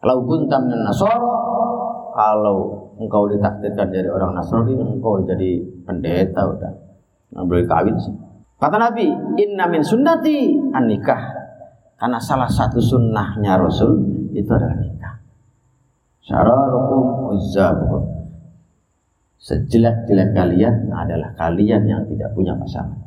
kalau 0.00 0.24
kunta 0.24 0.56
min 0.64 0.80
nasoro, 0.80 1.32
kalau 2.16 2.88
engkau 2.96 3.28
ditakdirkan 3.28 3.92
dari 3.92 4.08
orang 4.08 4.32
Nasrani, 4.32 4.72
engkau 4.80 5.20
jadi 5.28 5.60
pendeta 5.84 6.40
udah. 6.48 6.72
Nggak 7.36 7.44
boleh 7.44 7.64
kawin 7.68 7.96
sih. 8.00 8.16
Kata 8.56 8.76
Nabi, 8.80 9.12
inna 9.36 9.68
min 9.68 9.84
sunnati 9.84 10.56
an 10.72 10.88
nikah. 10.88 11.20
Karena 12.00 12.16
salah 12.16 12.48
satu 12.48 12.80
sunnahnya 12.80 13.60
Rasul 13.60 14.00
itu 14.32 14.48
adalah 14.48 14.72
nikah. 14.80 14.89
Syararukum 16.24 17.34
uzzabukum. 17.36 18.02
Sejelek-jelek 19.40 20.36
kalian 20.36 20.92
adalah 20.92 21.32
kalian 21.32 21.88
yang 21.88 22.04
tidak 22.04 22.36
punya 22.36 22.52
pasangan. 22.60 23.00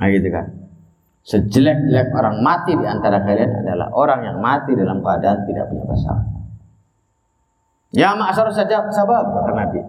Nah 0.00 0.08
gitu 0.08 0.28
kan. 0.32 0.46
Sejelek-jelek 1.28 2.08
orang 2.16 2.40
mati 2.40 2.72
di 2.72 2.86
antara 2.88 3.20
kalian 3.20 3.68
adalah 3.68 3.92
orang 3.92 4.20
yang 4.24 4.36
mati 4.40 4.72
dalam 4.72 5.04
keadaan 5.04 5.44
tidak 5.44 5.68
punya 5.68 5.84
pasangan. 5.84 6.28
Ya 7.92 8.16
ma'asar 8.16 8.48
saja 8.52 8.88
sabab 8.88 9.28
kata 9.28 9.52
Nabi. 9.52 9.80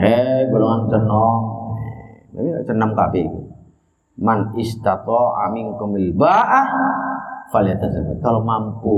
Hei 0.00 0.48
golongan 0.48 0.88
cenom. 0.88 1.40
Ini 2.34 2.64
cenam 2.64 2.96
kabe. 2.96 3.28
Man 4.18 4.56
istato 4.56 5.36
amin 5.36 5.76
kumil 5.76 6.16
ba'ah 6.16 6.66
falyatazawwaj. 7.52 8.18
Kalau 8.22 8.40
mampu 8.44 8.96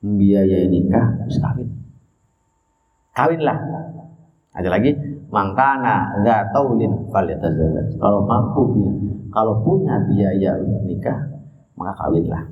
membiayai 0.00 0.68
nikah, 0.70 1.06
harus 1.20 1.36
kawin. 1.40 1.68
Kawinlah. 3.12 3.58
Ada 4.50 4.68
lagi, 4.68 4.96
mangkana 5.28 6.24
za 6.24 6.48
taulin 6.54 7.10
falyatazawwaj. 7.12 8.00
Kalau 8.00 8.24
mampu 8.24 8.62
kalau 9.30 9.62
punya 9.62 9.94
biaya 10.10 10.58
untuk 10.58 10.82
nikah, 10.90 11.18
maka 11.78 11.92
kawinlah. 12.06 12.44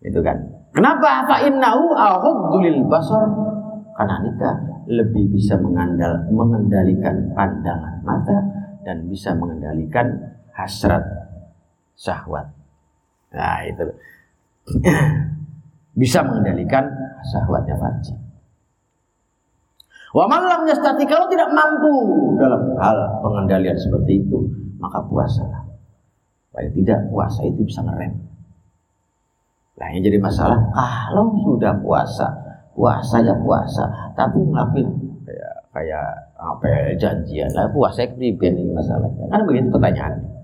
Itu 0.00 0.20
kan. 0.24 0.36
Kenapa? 0.72 1.28
Fa 1.28 1.36
innahu 1.44 1.92
ahadzulil 1.92 2.88
basar. 2.88 3.28
Karena 4.00 4.16
nikah 4.24 4.56
lebih 4.88 5.28
bisa 5.28 5.60
mengandal, 5.60 6.24
mengendalikan 6.32 7.36
pandangan 7.36 8.00
mata 8.00 8.38
dan 8.80 9.04
bisa 9.12 9.36
mengendalikan 9.36 10.08
hasrat 10.56 11.04
syahwat. 12.00 12.48
Nah, 13.36 13.60
itu 13.68 13.84
bisa 16.00 16.24
mengendalikan 16.24 16.88
syahwatnya 17.28 17.76
farji. 17.76 18.16
Wa 20.10 20.26
malam 20.26 20.66
yastati 20.66 21.06
kalau 21.06 21.30
tidak 21.30 21.54
mampu 21.54 21.94
dalam 22.34 22.74
hal 22.82 22.98
pengendalian 23.22 23.78
seperti 23.78 24.26
itu, 24.26 24.42
maka 24.82 24.98
puasalah. 25.06 25.70
Paling 26.50 26.74
tidak 26.74 27.06
puasa 27.14 27.46
itu 27.46 27.62
bisa 27.62 27.78
ngerem. 27.86 28.10
Nah 29.78 29.86
yang 29.94 30.02
jadi 30.02 30.18
masalah 30.18 30.58
kalau 30.74 31.30
sudah 31.46 31.78
puasa, 31.78 32.26
puasa 32.74 33.22
ya 33.22 33.38
puasa, 33.38 33.86
tapi 34.18 34.42
ngelakuin 34.42 34.90
kayak 35.22 35.54
kayak 35.70 36.08
apa 36.34 36.64
ya, 36.66 36.80
janjian 36.98 37.50
lah 37.54 37.70
puasa 37.70 38.02
pribadi 38.10 38.66
ini 38.66 38.74
masalahnya. 38.74 39.30
Kan 39.30 39.46
begitu 39.46 39.70
pertanyaannya. 39.70 40.39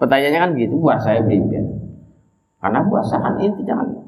Pertanyaannya 0.00 0.40
kan 0.40 0.50
begitu, 0.56 0.74
puasa 0.80 1.12
saya 1.12 1.20
pribadi. 1.20 1.60
Karena 2.60 2.80
puasa 2.88 3.20
kan 3.20 3.36
inti 3.36 3.62
jangan 3.68 4.00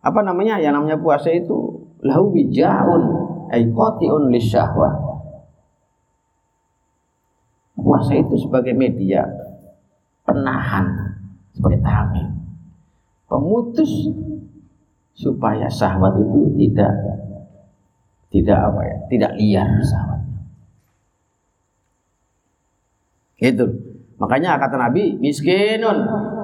apa 0.00 0.20
namanya? 0.24 0.56
Yang 0.60 0.72
namanya 0.80 0.98
puasa 1.00 1.28
itu 1.28 1.56
lahu 2.00 2.32
bijaun 2.32 3.02
ay 3.52 3.68
qati'un 3.68 4.32
lisyahwah. 4.32 4.92
Puasa 7.80 8.12
itu 8.16 8.36
sebagai 8.36 8.76
media 8.76 9.24
penahan, 10.24 11.16
sebagai 11.56 11.80
tameng, 11.80 12.28
pemutus 13.24 13.88
supaya 15.16 15.68
sahabat 15.68 16.20
itu 16.20 16.40
tidak 16.60 16.92
tidak 18.30 18.58
apa 18.60 18.80
ya, 18.84 18.96
tidak 19.08 19.32
liar 19.36 19.68
sahabat. 19.80 20.20
Itu. 23.40 23.89
Makanya 24.20 24.60
kata 24.60 24.76
Nabi, 24.76 25.16
miskinun, 25.16 25.98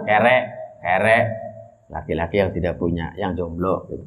kerek, 0.09 0.45
kerek, 0.81 1.25
laki-laki 1.93 2.41
yang 2.41 2.51
tidak 2.57 2.81
punya, 2.81 3.13
yang 3.21 3.37
jomblo. 3.37 3.85
Gitu. 3.93 4.05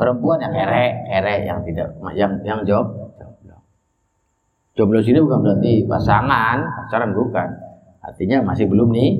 Perempuan 0.00 0.40
yang 0.40 0.56
kerek, 0.56 0.92
kerek, 1.12 1.40
yang 1.44 1.60
tidak, 1.60 1.88
yang 2.16 2.32
yang 2.40 2.60
job, 2.64 2.88
jomblo. 3.20 3.56
Jomblo 4.72 4.98
sini 5.04 5.20
bukan 5.20 5.44
berarti 5.44 5.84
pasangan, 5.84 6.56
pacaran 6.64 7.12
bukan. 7.12 7.48
Artinya 8.02 8.42
masih 8.42 8.66
belum 8.66 8.90
nih 8.90 9.10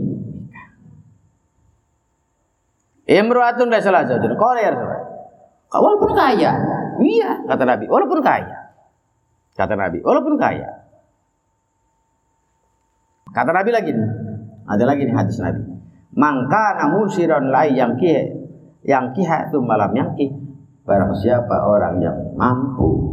Imru'atun 3.02 3.68
la 3.68 3.83
salah 3.83 4.07
zaujun. 4.07 4.38
Rasulullah. 4.38 5.02
Walaupun 5.72 6.11
kaya. 6.14 6.52
Iya, 7.02 7.31
kata 7.48 7.64
Nabi. 7.66 7.85
Walaupun 7.90 8.20
kaya. 8.22 8.59
Kata 9.52 9.74
Nabi, 9.76 10.00
walaupun 10.00 10.38
kaya. 10.38 10.82
Kata 13.33 13.51
Nabi 13.51 13.71
lagi 13.73 13.90
nih. 13.97 14.11
Ada 14.68 14.85
lagi 14.85 15.03
nih 15.09 15.16
hadis 15.16 15.40
Nabi. 15.40 15.64
Mangka 16.12 16.77
namu 16.77 17.09
siron 17.09 17.49
lai 17.49 17.73
yang 17.73 17.97
kih 17.97 18.45
yang 18.85 19.16
kiha 19.16 19.49
itu 19.49 19.59
malam 19.64 19.90
yang 19.97 20.12
kih. 20.12 20.29
Barang 20.85 21.16
siapa 21.16 21.57
orang 21.64 22.05
yang 22.05 22.37
mampu 22.37 23.12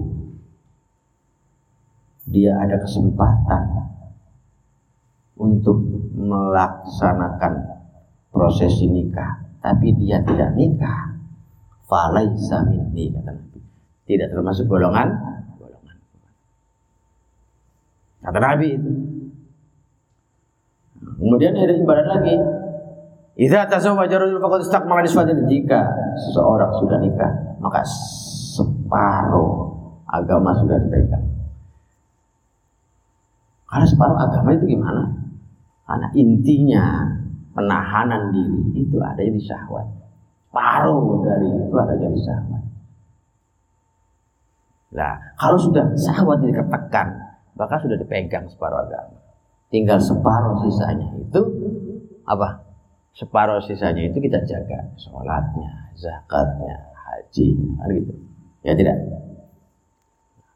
dia 2.29 2.53
ada 2.59 2.77
kesempatan 2.77 3.89
untuk 5.39 5.81
melaksanakan 6.13 7.53
prosesi 8.29 8.85
nikah 8.85 9.41
tapi 9.65 9.97
dia 9.97 10.21
tidak 10.21 10.53
nikah 10.53 11.17
falaisa 11.89 12.61
minni 12.69 13.09
kata 13.09 13.33
Nabi 13.33 13.59
tidak 14.05 14.29
termasuk 14.29 14.69
golongan 14.69 15.09
kata 18.21 18.37
Nabi 18.37 18.67
itu 18.77 18.91
kemudian 21.17 21.57
ada 21.57 21.73
ibarat 21.73 22.07
lagi 22.07 22.37
Idza 23.39 23.71
tazawwaja 23.71 24.19
rajul 24.19 24.43
faqad 24.43 24.67
istakmala 24.67 24.99
nisfatan 24.99 25.47
jika 25.47 25.87
seseorang 26.27 26.75
sudah 26.75 26.99
nikah 26.99 27.31
maka 27.63 27.79
separuh 28.59 29.71
agama 30.09 30.51
sudah 30.59 30.75
dipegang. 30.81 31.23
Karena 33.69 33.85
separuh 33.85 34.17
agama 34.17 34.49
itu 34.57 34.65
gimana? 34.75 35.07
Karena 35.85 36.07
intinya 36.17 36.85
penahanan 37.53 38.33
diri 38.33 38.81
itu 38.81 38.97
ada 38.97 39.21
di 39.21 39.39
syahwat. 39.39 39.87
Paruh 40.49 41.21
dari 41.21 41.47
itu 41.47 41.75
ada 41.77 41.93
di 41.95 42.19
syahwat. 42.19 42.63
Nah, 44.89 45.13
kalau 45.37 45.55
sudah 45.61 45.85
syahwat 45.93 46.41
diketekan, 46.41 47.07
maka 47.53 47.77
sudah 47.77 47.95
dipegang 47.95 48.49
separuh 48.49 48.83
agama. 48.89 49.28
Tinggal 49.69 50.01
separuh 50.01 50.65
sisanya 50.65 51.13
itu 51.13 51.41
apa? 52.25 52.65
Separuh 53.13 53.61
sisanya 53.61 54.09
itu 54.09 54.17
kita 54.17 54.41
jaga 54.41 54.89
sholatnya, 54.97 55.93
zakatnya, 55.93 56.89
haji, 56.93 57.53
kan 57.77 57.89
gitu. 57.93 58.13
Ya 58.65 58.73
tidak. 58.73 58.97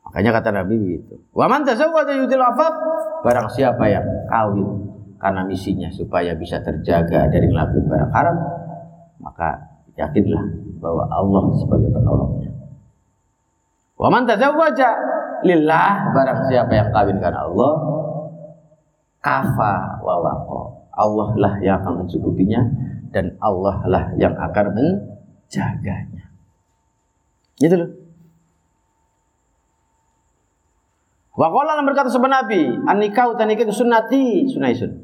Makanya 0.10 0.32
kata 0.42 0.50
Nabi 0.54 0.76
begitu. 0.78 1.14
Wa 1.34 1.46
man 1.46 1.62
tazawwaja 1.62 2.14
yutil 2.18 2.42
afaf 2.42 2.74
barang 3.22 3.50
siapa 3.54 3.86
yang 3.90 4.06
kawin 4.30 4.94
karena 5.22 5.42
misinya 5.46 5.90
supaya 5.94 6.34
bisa 6.34 6.62
terjaga 6.66 7.30
dari 7.30 7.48
ngelakuin 7.50 7.86
barang 7.86 8.12
haram, 8.12 8.38
maka 9.22 9.62
yakinlah 9.94 10.42
bahwa 10.82 11.06
Allah 11.10 11.44
sebagai 11.62 11.90
penolongnya. 11.94 12.52
Wa 13.94 14.10
man 14.10 14.26
tazawwaja 14.26 14.90
lillah 15.46 16.14
barang 16.18 16.40
siapa 16.50 16.72
yang 16.74 16.90
kawin 16.90 17.18
karena 17.22 17.46
Allah 17.46 17.72
kafa 19.24 20.04
wa 20.04 20.16
waqa. 20.20 20.62
Allah 20.94 21.30
lah 21.40 21.54
yang 21.64 21.82
akan 21.82 22.06
mencukupinya 22.06 22.62
dan 23.10 23.34
Allah 23.42 23.82
lah 23.90 24.04
yang 24.20 24.36
akan 24.38 24.66
menjaganya. 24.78 26.30
Gitu 27.58 27.74
loh. 27.74 27.90
Wa 31.34 31.50
qala 31.50 31.82
berkata 31.82 32.14
sebenarnya 32.14 32.46
Nabi, 32.46 32.62
an-nikah 32.86 33.34
utanikah 33.34 33.66
itu 33.66 33.74
sunnati, 33.74 34.46
sunaisun. 34.46 35.04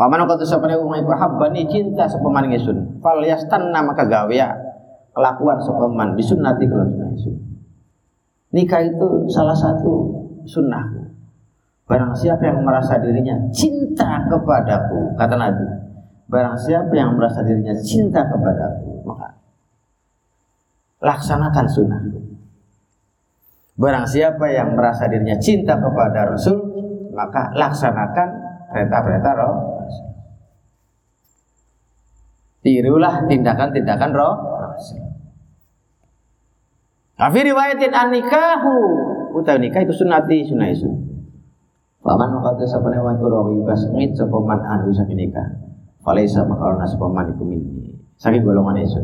Paman 0.00 0.24
kata 0.24 0.48
wong 0.80 0.96
iku 0.96 1.12
habbani 1.12 1.68
cinta 1.68 2.08
sepeman 2.08 2.48
ingsun. 2.48 3.04
Fal 3.04 3.20
yastanna 3.20 3.84
maka 3.84 4.08
gawe 4.08 4.32
ya 4.32 4.48
kelakuan 5.12 5.60
sepeman 5.60 6.16
disunnati 6.16 6.64
kalau 6.64 6.88
sunnah 6.88 7.12
isun. 7.12 7.36
Nikah 8.56 8.80
itu 8.80 9.28
salah 9.28 9.52
satu 9.52 10.08
sunnah. 10.48 10.99
Barang 11.90 12.14
siapa 12.14 12.46
yang 12.46 12.62
merasa 12.62 13.02
dirinya 13.02 13.34
cinta 13.50 14.22
kepadaku, 14.30 15.18
kata 15.18 15.34
Nabi. 15.34 15.66
Barang 16.30 16.54
siapa 16.54 16.94
yang 16.94 17.18
merasa 17.18 17.42
dirinya 17.42 17.74
cinta 17.82 18.22
kepadaku, 18.30 19.02
maka 19.02 19.34
laksanakan 21.02 21.66
sunnahku. 21.66 22.20
Barang 23.74 24.06
siapa 24.06 24.46
yang 24.54 24.78
merasa 24.78 25.10
dirinya 25.10 25.34
cinta 25.42 25.74
kepada 25.74 26.30
Rasul, 26.30 26.62
maka 27.10 27.50
laksanakan 27.58 28.28
perintah-perintah 28.70 29.34
roh 29.34 29.56
Tirulah 32.60 33.24
tindakan-tindakan 33.24 34.10
roh. 34.12 34.36
Tapi 37.16 37.38
riwayatin 37.40 37.92
nikahu 38.12 38.76
utawi 39.32 39.68
nikah 39.68 39.80
itu 39.84 39.96
sunati 39.96 40.44
sunah 40.44 40.68
isu. 40.68 41.09
Paman 42.10 42.42
kata 42.42 42.66
sapane 42.66 42.98
wan 42.98 43.22
kuro 43.22 43.54
ibas 43.62 43.86
ngit 43.94 44.18
sapa 44.18 44.34
man 44.42 44.58
anu 44.66 44.90
saking 44.90 45.14
nikah. 45.14 45.46
Falaisa 46.02 46.42
maka 46.42 46.74
ana 46.74 46.82
sapa 46.82 47.06
man 47.06 47.30
iku 47.30 47.46
minni. 47.46 47.94
Saking 48.18 48.42
golongan 48.42 48.82
isu. 48.82 48.98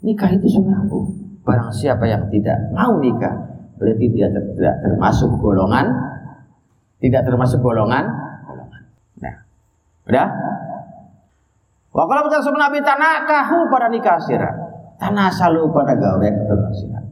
Nikah 0.00 0.32
itu 0.32 0.48
sunnahku. 0.48 1.04
Barang 1.44 1.68
siapa 1.68 2.08
yang 2.08 2.32
tidak 2.32 2.56
mau 2.72 2.96
nikah 2.96 3.44
berarti 3.76 4.08
dia 4.08 4.32
tidak 4.32 4.72
termasuk 4.80 5.28
golongan 5.36 5.92
tidak 6.96 7.28
termasuk 7.28 7.60
golongan. 7.60 8.08
Nah, 9.20 9.36
udah? 10.08 10.28
Wa 11.92 12.04
kalau 12.08 12.24
betul 12.24 12.40
sama 12.40 12.56
Nabi 12.56 12.80
tanakahu 12.80 13.68
pada 13.68 13.92
nikah 13.92 14.16
sirah. 14.16 14.54
Tanah 14.96 15.28
salu 15.28 15.68
pada 15.76 15.92
gawe 15.92 16.24
keturunan 16.24 16.72
sirah. 16.72 17.04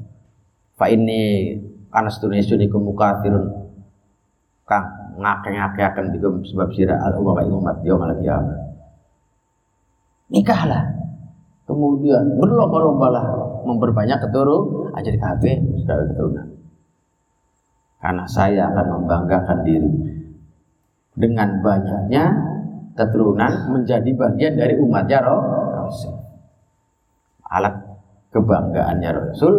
Fa 0.72 0.88
ini 0.88 1.52
karena 1.92 2.08
setunya 2.08 2.40
suni 2.40 2.72
kemukatirun 2.72 3.44
kang 4.64 4.97
ngake-ngake 5.18 5.82
akan 5.82 6.04
juga 6.14 6.28
sebab 6.46 6.68
sirah 6.72 6.98
al 7.02 7.18
umma 7.18 7.42
umat 7.42 7.82
dia 7.82 7.94
malah 7.98 8.16
kiamat. 8.16 8.58
Nikahlah. 10.30 10.84
Kemudian 11.68 12.40
berlomba-lombalah 12.40 13.24
memperbanyak 13.68 14.24
keturunan 14.24 14.88
aja 14.96 15.10
di 15.12 15.20
KB 15.20 15.42
sudah 15.84 15.96
keturunan. 16.08 16.46
Karena 17.98 18.24
saya 18.24 18.72
akan 18.72 18.86
membanggakan 18.94 19.58
diri 19.68 19.92
dengan 21.18 21.60
banyaknya 21.60 22.24
keturunan 22.96 23.52
menjadi 23.74 24.10
bagian 24.16 24.54
dari 24.56 24.80
umatnya 24.80 25.18
Rasul. 25.20 26.16
Alat 27.52 27.74
kebanggaannya 28.32 29.10
Rasul 29.12 29.54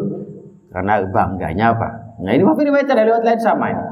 karena 0.73 1.03
bangganya 1.13 1.77
apa? 1.77 1.89
Nah 2.25 2.31
ini 2.33 2.43
wafi 2.45 2.65
riwayat 2.65 2.87
dari 2.89 3.05
lewat 3.05 3.23
lain 3.25 3.41
sama 3.41 3.65
ini. 3.69 3.85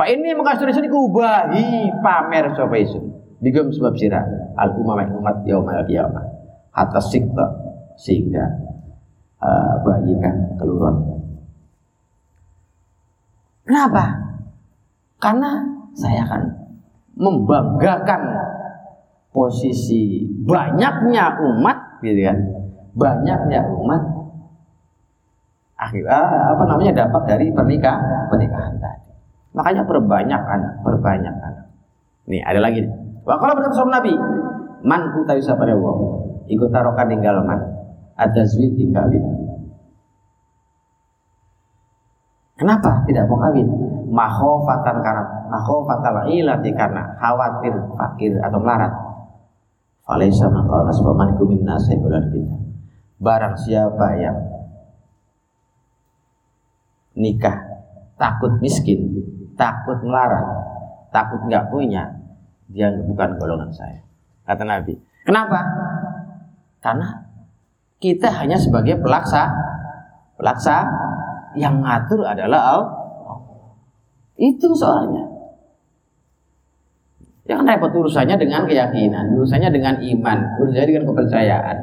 Fa 0.00 0.08
ini 0.08 0.32
mengkasih 0.32 0.72
itu 0.72 0.80
dikubahi 0.88 1.92
pamer 2.00 2.56
sapa 2.56 2.72
isu. 2.72 3.04
Digem 3.44 3.68
sebab 3.68 3.92
sirah 4.00 4.24
al 4.56 4.72
umam 4.80 4.96
umat 5.20 5.44
yaumal 5.44 5.84
kiamah. 5.84 6.24
Hatta 6.72 7.04
sikta 7.04 7.44
sehingga 8.00 8.48
uh, 9.44 9.76
bayikan 9.84 10.56
keluruan. 10.56 11.04
Kenapa? 13.68 14.04
Karena 15.20 15.68
saya 15.92 16.24
akan 16.24 16.48
membanggakan 17.20 18.22
posisi 19.36 20.24
banyaknya 20.48 21.36
umat 21.44 22.00
gitu 22.00 22.24
kan 22.24 22.38
banyaknya 22.96 23.68
umat 23.68 24.00
akhirnya 25.76 26.24
apa 26.56 26.62
namanya 26.64 27.04
dapat 27.04 27.22
dari 27.28 27.46
pernikahan 27.52 28.26
pernikahan 28.32 28.74
tadi 28.80 29.09
makanya 29.50 29.82
perbanyak 29.86 30.40
anak 30.40 30.72
perbanyak 30.86 31.34
anak. 31.34 31.66
Nih 32.30 32.42
ada 32.46 32.60
lagi. 32.62 32.86
Wah, 33.26 33.36
kalau 33.36 33.58
berkata 33.58 33.74
sama 33.76 34.00
Nabi 34.00 34.14
man 34.86 35.12
utawi 35.12 35.42
pada 35.42 35.74
wong 35.76 35.98
ikut 36.50 36.68
tarokan 36.70 37.06
tinggal 37.10 37.42
man. 37.42 37.60
Ada 38.20 38.44
zwiti 38.44 38.92
kawin. 38.92 39.24
Kenapa 42.60 43.08
tidak 43.08 43.24
mau 43.24 43.40
kawin? 43.40 43.64
Mahofatan 44.12 44.96
karena 45.00 45.24
mahofatan 45.48 46.28
ilati 46.28 46.70
karena 46.76 47.16
khawatir 47.16 47.72
fakir 47.96 48.36
atau 48.44 48.60
melarat. 48.60 48.92
Falaisa 50.04 50.50
maka 50.52 50.84
nasbaman 50.84 51.38
kumin 51.38 51.64
nasai 51.64 51.96
bulan 51.96 52.28
kita. 52.28 52.60
barang 53.20 53.52
siapa 53.52 54.06
yang 54.16 54.38
nikah 57.12 57.52
takut 58.16 58.56
miskin, 58.64 59.12
takut 59.60 60.00
melarat, 60.00 60.48
takut 61.12 61.44
nggak 61.44 61.68
punya, 61.68 62.08
dia 62.72 62.88
bukan 63.04 63.36
golongan 63.36 63.68
saya. 63.68 64.00
Kata 64.48 64.64
Nabi. 64.64 64.96
Kenapa? 65.28 65.60
Karena 66.80 67.12
kita 68.00 68.32
hanya 68.40 68.56
sebagai 68.56 68.96
pelaksa, 68.96 69.52
pelaksa 70.40 70.88
yang 71.60 71.84
ngatur 71.84 72.24
adalah 72.24 72.60
Allah. 72.72 72.90
Itu 74.40 74.72
soalnya. 74.72 75.28
Jangan 77.44 77.68
repot 77.68 77.92
urusannya 77.92 78.40
dengan 78.40 78.64
keyakinan, 78.64 79.36
urusannya 79.36 79.68
dengan 79.68 80.00
iman, 80.00 80.38
urusannya 80.56 80.88
dengan 80.88 81.04
kepercayaan. 81.12 81.78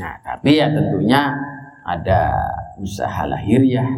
Nah, 0.00 0.14
tapi 0.24 0.56
ya 0.56 0.72
tentunya 0.72 1.36
ada 1.84 2.32
usaha 2.80 3.28
lahiriah 3.28 3.88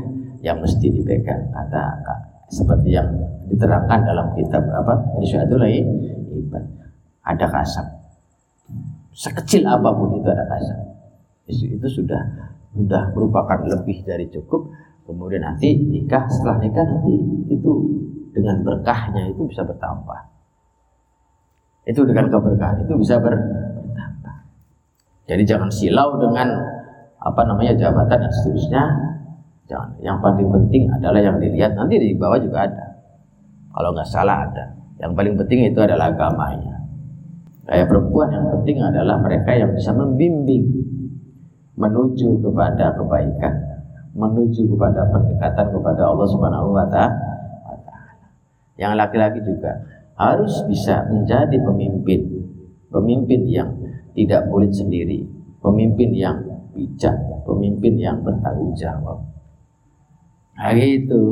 yang 0.40 0.58
mesti 0.58 0.88
dipegang 0.90 1.52
kata 1.52 2.00
seperti 2.50 2.98
yang 2.98 3.06
diterangkan 3.46 4.02
dalam 4.02 4.26
kitab 4.34 4.62
apa 4.74 4.98
Irsyadul 5.22 5.62
Ibad 5.64 6.64
ada 7.22 7.46
kasab. 7.46 7.86
Sekecil 9.14 9.62
apa 9.66 9.90
pun 9.94 10.18
itu 10.18 10.28
ada 10.30 10.44
kasab. 10.50 10.78
Itu, 11.46 11.78
itu 11.78 11.86
sudah 12.02 12.22
sudah 12.74 13.10
merupakan 13.14 13.58
lebih 13.66 14.02
dari 14.02 14.26
cukup. 14.30 14.70
Kemudian 15.06 15.42
nanti 15.42 15.74
nikah 15.74 16.26
setelah 16.30 16.62
nikah 16.62 16.86
nanti 16.86 17.14
itu 17.50 17.72
dengan 18.30 18.62
berkahnya 18.62 19.30
itu 19.30 19.42
bisa 19.46 19.66
bertambah. 19.66 20.20
Itu 21.86 22.06
dengan 22.06 22.30
keberkahan 22.30 22.86
itu 22.86 22.94
bisa 22.94 23.18
bertambah. 23.18 24.36
Jadi 25.26 25.42
jangan 25.42 25.70
silau 25.70 26.18
dengan 26.22 26.50
apa 27.20 27.42
namanya 27.44 27.74
jabatan 27.74 28.26
dan 28.26 28.32
seterusnya 28.32 28.82
Jangan. 29.70 30.02
Yang 30.02 30.18
paling 30.18 30.48
penting 30.50 30.82
adalah 30.90 31.20
yang 31.22 31.38
dilihat. 31.38 31.78
Nanti 31.78 31.94
di 32.02 32.18
bawah 32.18 32.42
juga 32.42 32.66
ada. 32.66 32.86
Kalau 33.70 33.94
nggak 33.94 34.10
salah 34.10 34.50
ada. 34.50 34.74
Yang 34.98 35.12
paling 35.14 35.34
penting 35.38 35.70
itu 35.70 35.78
adalah 35.78 36.10
agamanya. 36.10 36.74
Kayak 37.70 37.86
perempuan 37.86 38.34
yang 38.34 38.50
penting 38.50 38.82
adalah 38.82 39.16
mereka 39.22 39.54
yang 39.54 39.70
bisa 39.70 39.94
membimbing 39.94 40.66
menuju 41.78 42.42
kepada 42.42 42.98
kebaikan, 42.98 43.54
menuju 44.18 44.66
kepada 44.74 45.06
pendekatan 45.14 45.66
kepada 45.70 46.02
Allah 46.02 46.26
Subhanahu 46.26 46.74
wa 46.74 46.86
taala. 46.90 47.30
Yang 48.74 48.92
laki-laki 48.98 49.38
juga 49.46 49.86
harus 50.18 50.66
bisa 50.66 51.06
menjadi 51.08 51.62
pemimpin, 51.62 52.20
pemimpin 52.90 53.40
yang 53.46 53.70
tidak 54.18 54.50
boleh 54.50 54.68
sendiri, 54.74 55.24
pemimpin 55.62 56.10
yang 56.10 56.36
bijak, 56.74 57.14
pemimpin 57.46 57.94
yang 57.96 58.18
bertanggung 58.20 58.74
jawab. 58.74 59.30
Nah 60.60 60.76
itu. 60.76 61.24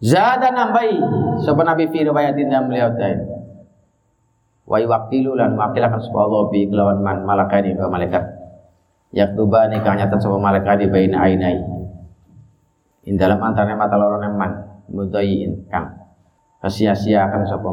Zada 0.00 0.54
nambahi 0.54 0.96
sapa 1.42 1.60
Nabi 1.66 1.90
fi 1.90 2.06
riwayatin 2.06 2.48
yang 2.48 2.70
beliau 2.70 2.94
tadi. 2.94 3.26
Wa 4.64 4.78
yuwakilu 4.78 5.34
lan 5.34 5.58
wakilakan 5.58 5.98
sapa 5.98 6.18
Allah 6.24 6.42
bi 6.48 6.70
kelawan 6.70 7.02
man 7.02 7.26
malakani 7.26 7.74
dua 7.74 7.90
malaikat. 7.90 8.22
Yaktubani 9.10 9.82
kang 9.82 9.98
nyata 9.98 10.16
sapa 10.22 10.38
malaikat 10.38 10.78
di 10.78 10.86
baina 10.86 11.26
ainai. 11.26 11.58
In 13.10 13.18
dalam 13.18 13.42
antara 13.42 13.74
mata 13.74 13.98
loro 13.98 14.22
man 14.22 14.86
mudayin 14.86 15.66
kang 15.66 16.00
kesia-siakan 16.62 17.42
sapa 17.50 17.68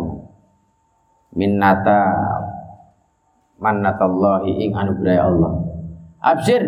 minnata 1.37 2.01
mannatallahi 3.61 4.51
ing 4.67 4.73
anugerah 4.73 5.21
Allah. 5.21 5.53
Absir 6.17 6.65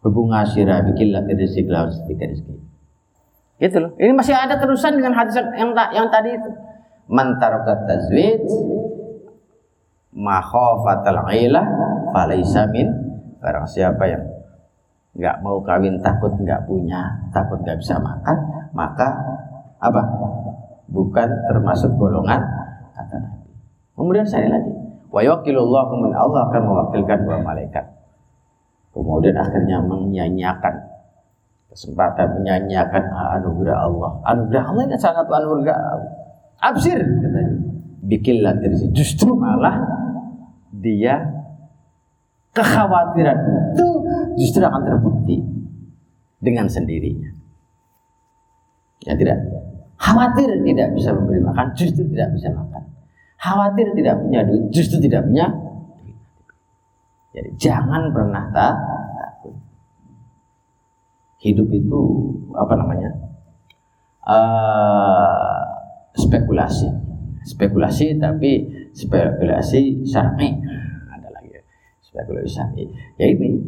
Berbunga 0.00 0.48
sirah 0.48 0.80
bikinlah 0.84 1.28
rezeki 1.28 1.68
lawan 1.68 1.92
setika 1.92 2.24
rezeki. 2.24 2.56
Gitu 3.60 3.76
loh. 3.76 3.92
Ini 4.00 4.16
masih 4.16 4.32
ada 4.32 4.56
terusan 4.56 4.96
dengan 4.96 5.12
hadis 5.12 5.36
yang 5.36 5.76
yang 5.92 6.08
tadi 6.08 6.32
itu. 6.32 6.50
Mantarokat 7.10 7.84
tazwid 7.84 8.40
makhofatal 10.14 11.22
ilah 11.30 11.66
falaisa 12.10 12.66
min 12.70 12.90
barang 13.38 13.66
siapa 13.66 14.04
yang 14.10 14.24
nggak 15.14 15.36
mau 15.42 15.58
kawin 15.62 15.98
takut 16.02 16.30
nggak 16.38 16.66
punya 16.66 17.18
takut 17.34 17.58
nggak 17.62 17.78
bisa 17.82 17.98
makan 17.98 18.36
maka 18.74 19.10
apa 19.82 20.02
bukan 20.90 21.28
termasuk 21.50 21.90
golongan 21.98 22.38
kata 22.94 23.16
Nabi 23.18 23.50
kemudian 23.94 24.26
saya 24.26 24.46
lagi 24.50 24.70
wa 25.10 25.20
yakilullah 25.22 25.86
Allah 26.14 26.40
akan 26.46 26.62
mewakilkan 26.62 27.26
dua 27.26 27.42
malaikat 27.42 27.82
Kemudian 28.90 29.36
akhirnya 29.38 29.78
menyanyiakan 29.86 30.74
kesempatan 31.70 32.42
menyanyiakan 32.42 33.02
anugerah 33.38 33.78
Allah. 33.86 34.10
Anugerah 34.26 34.64
Allah 34.74 34.82
yang 34.90 34.98
sangat 34.98 35.26
anugerah 35.30 35.78
absir 36.58 36.98
katanya. 36.98 37.56
Bikinlah 38.00 38.56
diri 38.58 38.90
justru 38.96 39.36
malah 39.36 39.76
dia 40.72 41.20
kekhawatiran 42.50 43.38
itu 43.76 43.86
justru 44.40 44.64
akan 44.66 44.82
terbukti 44.82 45.38
dengan 46.42 46.66
sendirinya. 46.66 47.30
Ya 49.06 49.14
tidak. 49.14 49.38
Khawatir 50.00 50.48
tidak 50.64 50.96
bisa 50.96 51.12
memberi 51.12 51.44
makan, 51.44 51.76
justru 51.76 52.08
tidak 52.08 52.32
bisa 52.32 52.48
makan. 52.56 52.82
Khawatir 53.36 53.92
tidak 53.92 54.16
punya 54.16 54.40
duit, 54.48 54.64
justru 54.72 54.96
tidak 54.96 55.28
punya 55.28 55.52
jadi 57.30 57.50
jangan 57.54 58.10
pernah 58.10 58.50
takut. 58.50 59.54
Hidup 61.38 61.70
itu 61.70 62.02
apa 62.58 62.74
namanya? 62.74 63.10
Uh, 64.20 65.62
spekulasi, 66.18 66.90
spekulasi 67.46 68.18
tapi 68.18 68.66
spekulasi 68.90 70.02
syar'i. 70.02 70.58
Ada 71.14 71.28
lagi 71.30 71.54
spekulasi 72.02 72.50
syar'i. 72.50 72.84
Ya 73.16 73.30
ini 73.30 73.62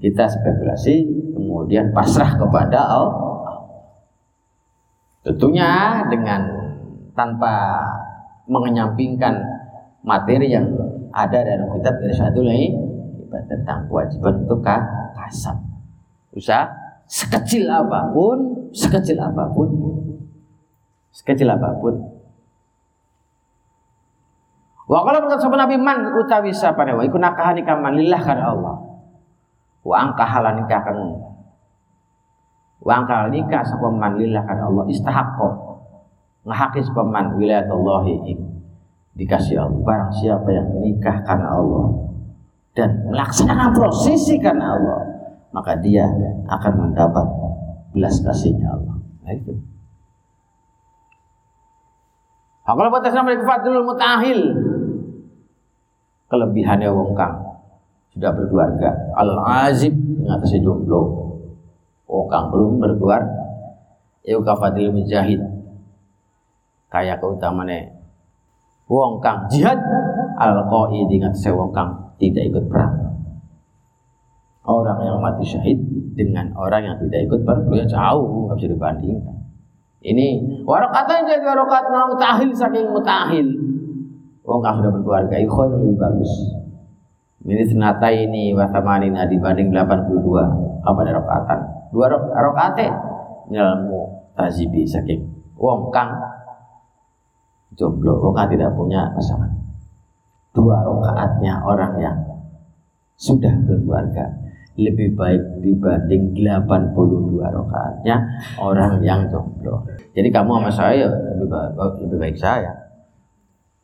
kita 0.00 0.26
spekulasi 0.26 1.06
kemudian 1.36 1.92
pasrah 1.92 2.40
kepada 2.40 2.80
Allah. 2.88 3.30
Tentunya 5.22 6.02
dengan 6.10 6.40
tanpa 7.14 7.78
mengenyampingkan 8.48 9.38
materi 10.02 10.50
yang 10.50 10.66
ada 11.12 11.38
dalam 11.44 11.68
kitab 11.78 12.00
Irsyadul 12.02 12.48
tentang 13.48 13.88
kewajiban 13.88 14.44
untuk 14.44 14.60
kasab. 14.64 15.56
Usaha 16.32 16.68
sekecil 17.08 17.68
apa 17.68 18.08
pun, 18.12 18.68
sekecil 18.72 19.20
apa 19.20 19.48
pun, 19.52 19.68
sekecil 21.12 21.48
apa 21.48 21.76
pun. 21.76 21.94
Wa 24.88 25.00
qala 25.06 25.24
berkata 25.24 25.48
sapa 25.48 25.56
Nabi 25.56 25.76
man 25.80 26.12
utawi 26.12 26.52
sapane 26.52 26.92
wa 26.92 27.00
iku 27.00 27.16
nakahani 27.16 27.64
kaman 27.64 27.96
lillah 27.96 28.20
kana 28.20 28.52
Allah. 28.52 28.76
Wa 29.82 29.96
angkahalan 30.08 30.62
nikahkan 30.62 30.96
Wa 32.82 32.92
angkahal 33.00 33.30
nikah 33.30 33.62
sapa 33.62 33.88
man 33.88 34.18
lillah 34.18 34.42
kana 34.42 34.68
Allah 34.68 34.84
istahaqqo 34.90 35.48
ngahaki 36.42 36.82
sapa 36.82 37.02
man 37.06 37.38
wilayatullahi 37.38 38.34
dikasih 39.12 39.60
Allah 39.60 39.80
barang 39.84 40.12
siapa 40.16 40.48
yang 40.48 40.66
menikah 40.72 41.20
karena 41.24 41.48
Allah 41.52 41.86
dan 42.72 43.04
melaksanakan 43.12 43.70
prosesi 43.76 44.40
karena 44.40 44.72
Allah 44.72 45.00
maka 45.52 45.76
dia 45.84 46.08
akan 46.48 46.72
mendapat 46.88 47.26
belas 47.92 48.16
kasihnya 48.24 48.72
Allah. 48.72 48.96
Nah 49.22 49.32
itu. 49.36 49.52
Kalau 52.62 52.88
batas 52.88 53.12
nama 53.12 53.36
fadlul 53.36 53.84
mutahil 53.84 54.40
kelebihannya 56.32 56.88
wong 56.88 57.12
kang 57.12 57.36
sudah 58.16 58.32
berkeluarga. 58.32 59.12
Al 59.12 59.30
azib 59.68 59.92
atas 60.24 60.56
jomblo. 60.56 61.36
Wong 62.08 62.26
kang 62.32 62.48
belum 62.48 62.80
berkeluarga. 62.80 63.44
Ya 64.24 64.40
kafadil 64.40 64.88
mujahid. 64.88 65.40
Kayak 66.88 67.20
keutamaan 67.20 68.01
wong 68.92 69.24
kang 69.24 69.48
jihad 69.48 69.80
al 70.36 70.68
dengan 71.08 71.32
wong 71.32 71.70
kang 71.72 72.12
tidak 72.20 72.44
ikut 72.52 72.64
perang. 72.68 72.92
Orang 74.62 75.00
yang 75.02 75.18
mati 75.18 75.42
syahid 75.42 75.80
dengan 76.12 76.52
orang 76.54 76.84
yang 76.84 76.96
tidak 77.00 77.24
ikut 77.24 77.40
perang. 77.48 77.64
Ya 77.72 77.88
jauh 77.88 78.46
nggak 78.46 78.56
bisa 78.60 78.68
dibandingkan. 78.76 79.36
Ini 80.02 80.26
yang 80.68 81.24
jadi 81.24 81.44
warokat 81.46 81.88
mutahil 81.88 82.50
saking 82.52 82.92
mutahil. 82.92 83.48
Wong 84.44 84.60
kang 84.60 84.82
sudah 84.82 84.92
berkeluarga 84.92 85.40
ikhwan 85.40 85.72
lebih 85.72 85.96
bagus. 85.96 86.32
Ini 87.42 87.64
senata 87.66 88.06
ini 88.12 88.54
wasamanina 88.54 89.26
dibanding 89.26 89.74
82 89.74 90.84
apa 90.84 90.98
ada 91.02 91.12
rokatan? 91.16 91.58
Dua 91.90 92.06
rokate? 92.38 92.86
Nyelmu 93.50 94.32
tazibi 94.38 94.86
saking 94.86 95.26
wong 95.58 95.90
kang 95.94 96.10
jomblo, 97.76 98.32
orang 98.32 98.48
tidak 98.52 98.70
punya 98.76 99.08
pasangan. 99.16 99.50
Dua 100.52 100.84
rokaatnya 100.84 101.64
orang 101.64 101.92
yang 101.96 102.16
sudah 103.16 103.52
berkeluarga 103.64 104.28
lebih 104.76 105.12
baik 105.12 105.60
dibanding 105.60 106.32
82 106.32 107.44
rakaatnya 107.44 108.16
orang 108.56 109.00
yang 109.04 109.28
jomblo. 109.28 109.84
Jadi 110.16 110.28
kamu 110.32 110.60
sama 110.60 110.70
saya 110.72 111.06
lebih 111.08 111.48
baik, 111.48 112.00
lebih 112.04 112.18
baik 112.20 112.36
saya. 112.40 112.72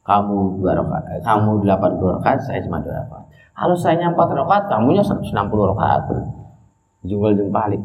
Kamu 0.08 0.56
dua 0.56 0.72
rakaat, 0.72 1.04
eh, 1.12 1.20
kamu 1.20 1.68
82 1.68 2.16
rakaat, 2.16 2.40
saya 2.40 2.64
cuma 2.64 2.80
dua 2.80 2.96
rakaat. 3.04 3.28
Kalau 3.58 3.74
saya 3.74 4.06
4 4.06 4.14
rakaat, 4.14 4.70
kamunya 4.70 5.02
160 5.02 5.66
rakaat. 5.74 6.08
Jual 7.02 7.34
balik. 7.50 7.82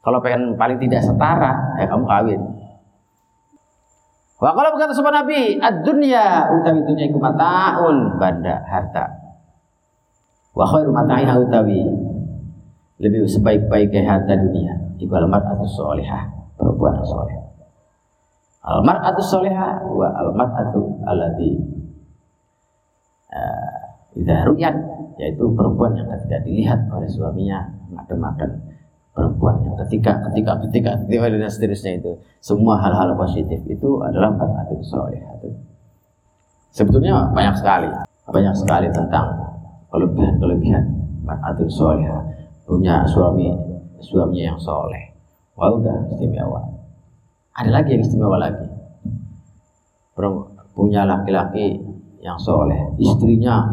Kalau 0.00 0.22
pengen 0.22 0.54
paling 0.56 0.78
tidak 0.80 1.04
setara, 1.04 1.76
ya 1.76 1.84
kamu 1.90 2.06
kawin. 2.06 2.40
Wa 4.40 4.56
kalau 4.56 4.72
berkata 4.72 4.96
sebuah 4.96 5.20
Nabi, 5.20 5.60
ad-dunya 5.60 6.48
utawi 6.48 6.80
dunya 6.88 7.12
iku 7.12 7.20
mataun 7.20 8.16
banda 8.16 8.64
harta. 8.64 9.04
Wa 10.56 10.64
khairu 10.64 10.96
mata'iha 10.96 11.36
utawi 11.36 11.84
lebih 13.04 13.28
sebaik-baiknya 13.28 14.00
harta 14.08 14.40
dunia 14.40 14.96
iku 14.96 15.12
al 15.20 15.28
mar'atu 15.28 15.68
sholihah 15.68 16.56
perempuan 16.56 17.04
soleh. 17.04 17.36
Al 18.64 18.80
mar'atu 18.80 19.20
sholihah 19.20 19.84
wa 19.84 20.08
al 20.08 20.32
mar'atu 20.32 21.04
allati 21.04 21.60
uh, 23.28 24.16
idza 24.16 24.48
ru'yat 24.48 24.76
yaitu 25.20 25.44
perempuan 25.52 26.00
yang 26.00 26.08
ketika 26.16 26.40
dilihat 26.40 26.80
oleh 26.88 27.08
suaminya 27.12 27.68
makan-makan 27.92 28.69
perempuan 29.20 29.60
yang 29.60 29.76
ketika 29.84 30.24
ketika 30.32 30.56
ketika 30.64 30.90
ketika 31.04 31.28
dan 31.28 31.52
seterusnya 31.52 32.00
itu. 32.00 32.16
Semua 32.40 32.80
hal-hal 32.80 33.12
positif 33.20 33.60
itu 33.68 34.00
adalah 34.00 34.32
mar'atu 34.32 34.80
sholihah 34.80 35.36
sebetulnya 36.70 37.28
banyak 37.34 37.54
sekali. 37.58 37.90
Banyak 38.30 38.54
sekali 38.54 38.86
tentang 38.94 39.26
kelebihan-kelebihan 39.90 40.84
mar'atun 41.26 41.66
solehah 41.66 42.22
punya 42.64 43.02
suami 43.04 43.50
suaminya 44.00 44.54
yang 44.54 44.60
soleh. 44.62 45.10
Wah 45.58 45.74
udah 45.74 46.08
istimewa. 46.14 46.62
Ada 47.58 47.70
lagi 47.74 47.98
yang 47.98 48.02
istimewa 48.06 48.38
lagi. 48.38 48.64
Punya 50.72 51.04
laki-laki 51.04 51.76
yang 52.22 52.38
soleh. 52.38 52.78
Istrinya 52.96 53.66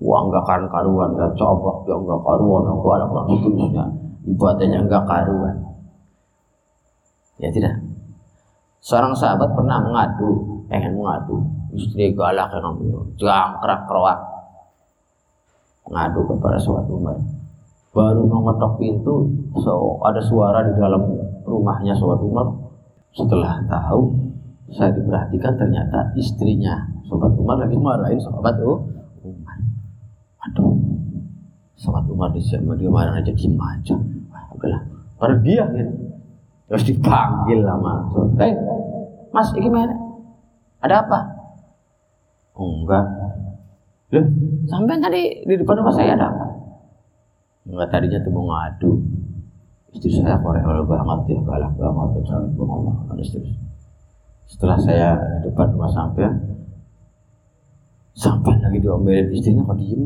wah 0.00 0.24
enggak 0.24 0.42
karuan 0.48 0.72
karuan 0.72 1.10
coba 1.36 1.84
ya 1.84 1.94
enggak 1.94 2.20
karuan 2.24 2.62
enggak 2.72 2.94
ada 2.96 3.06
seterusnya 3.36 3.84
ibadahnya 4.26 4.84
enggak 4.84 5.04
karuan. 5.08 5.56
Ya 7.40 7.48
tidak. 7.48 7.80
Seorang 8.80 9.16
sahabat 9.16 9.52
pernah 9.56 9.80
mengadu 9.80 10.64
pengen 10.68 10.96
mengadu. 10.96 11.40
Istri 11.70 12.12
galak 12.18 12.50
yang 12.52 12.76
jangkrak 13.16 13.80
keroak. 13.86 14.18
Ngadu 15.88 16.20
kepada 16.28 16.58
suatu 16.60 16.98
Umar. 16.98 17.16
Baru 17.90 18.22
mengetok 18.22 18.78
pintu 18.78 19.26
so 19.58 19.98
ada 20.06 20.22
suara 20.22 20.62
di 20.62 20.72
dalam 20.78 21.02
rumahnya 21.46 21.96
suatu 21.96 22.28
Umar. 22.28 22.46
Setelah 23.10 23.58
tahu 23.66 24.14
saya 24.70 24.94
diperhatikan 24.94 25.58
ternyata 25.58 26.14
istrinya 26.14 26.86
sobat 27.10 27.34
Umar 27.34 27.58
lagi 27.58 27.74
marahin 27.74 28.20
sobat 28.22 28.54
Umar. 28.62 29.58
Aduh 30.46 30.89
sobat 31.80 32.04
Umar 32.12 32.28
di 32.36 32.44
sana 32.44 32.76
dia 32.76 32.92
marah 32.92 33.16
aja 33.16 33.32
diem 33.32 33.56
aja 33.56 33.96
Wah, 34.28 34.44
udahlah 34.52 34.82
pergi 35.16 35.56
akhirnya 35.56 35.96
terus 36.68 36.84
dipanggil 36.84 37.64
sama 37.64 37.92
eh 38.44 38.52
mas 39.32 39.48
ini 39.56 39.72
mana 39.72 39.96
ada 40.84 41.00
apa 41.00 41.18
oh, 42.60 42.84
enggak 42.84 43.04
Loh, 44.10 44.26
sampai 44.66 44.98
tadi 44.98 45.22
di 45.46 45.54
depan 45.54 45.78
rumah 45.78 45.94
saya 45.94 46.18
ada 46.18 46.34
apa? 46.34 46.46
Enggak 47.62 47.94
tadinya 47.94 48.18
tuh 48.26 48.32
mau 48.34 48.42
ngadu. 48.50 48.90
Istri 49.94 50.18
saya 50.18 50.34
korek 50.42 50.66
banget 50.66 51.34
ya, 51.34 51.38
galak 51.46 51.70
banget, 51.78 52.22
cantik 52.26 52.58
banget, 52.58 52.94
ada 53.06 53.22
terus. 53.22 53.54
Setelah 54.50 54.78
saya 54.82 55.08
di 55.14 55.50
depan 55.50 55.78
rumah 55.78 55.90
sampai, 55.94 56.26
sampai 58.18 58.54
lagi 58.58 58.82
diomelin 58.82 59.30
istrinya 59.30 59.62
kok 59.62 59.78
diem 59.78 60.02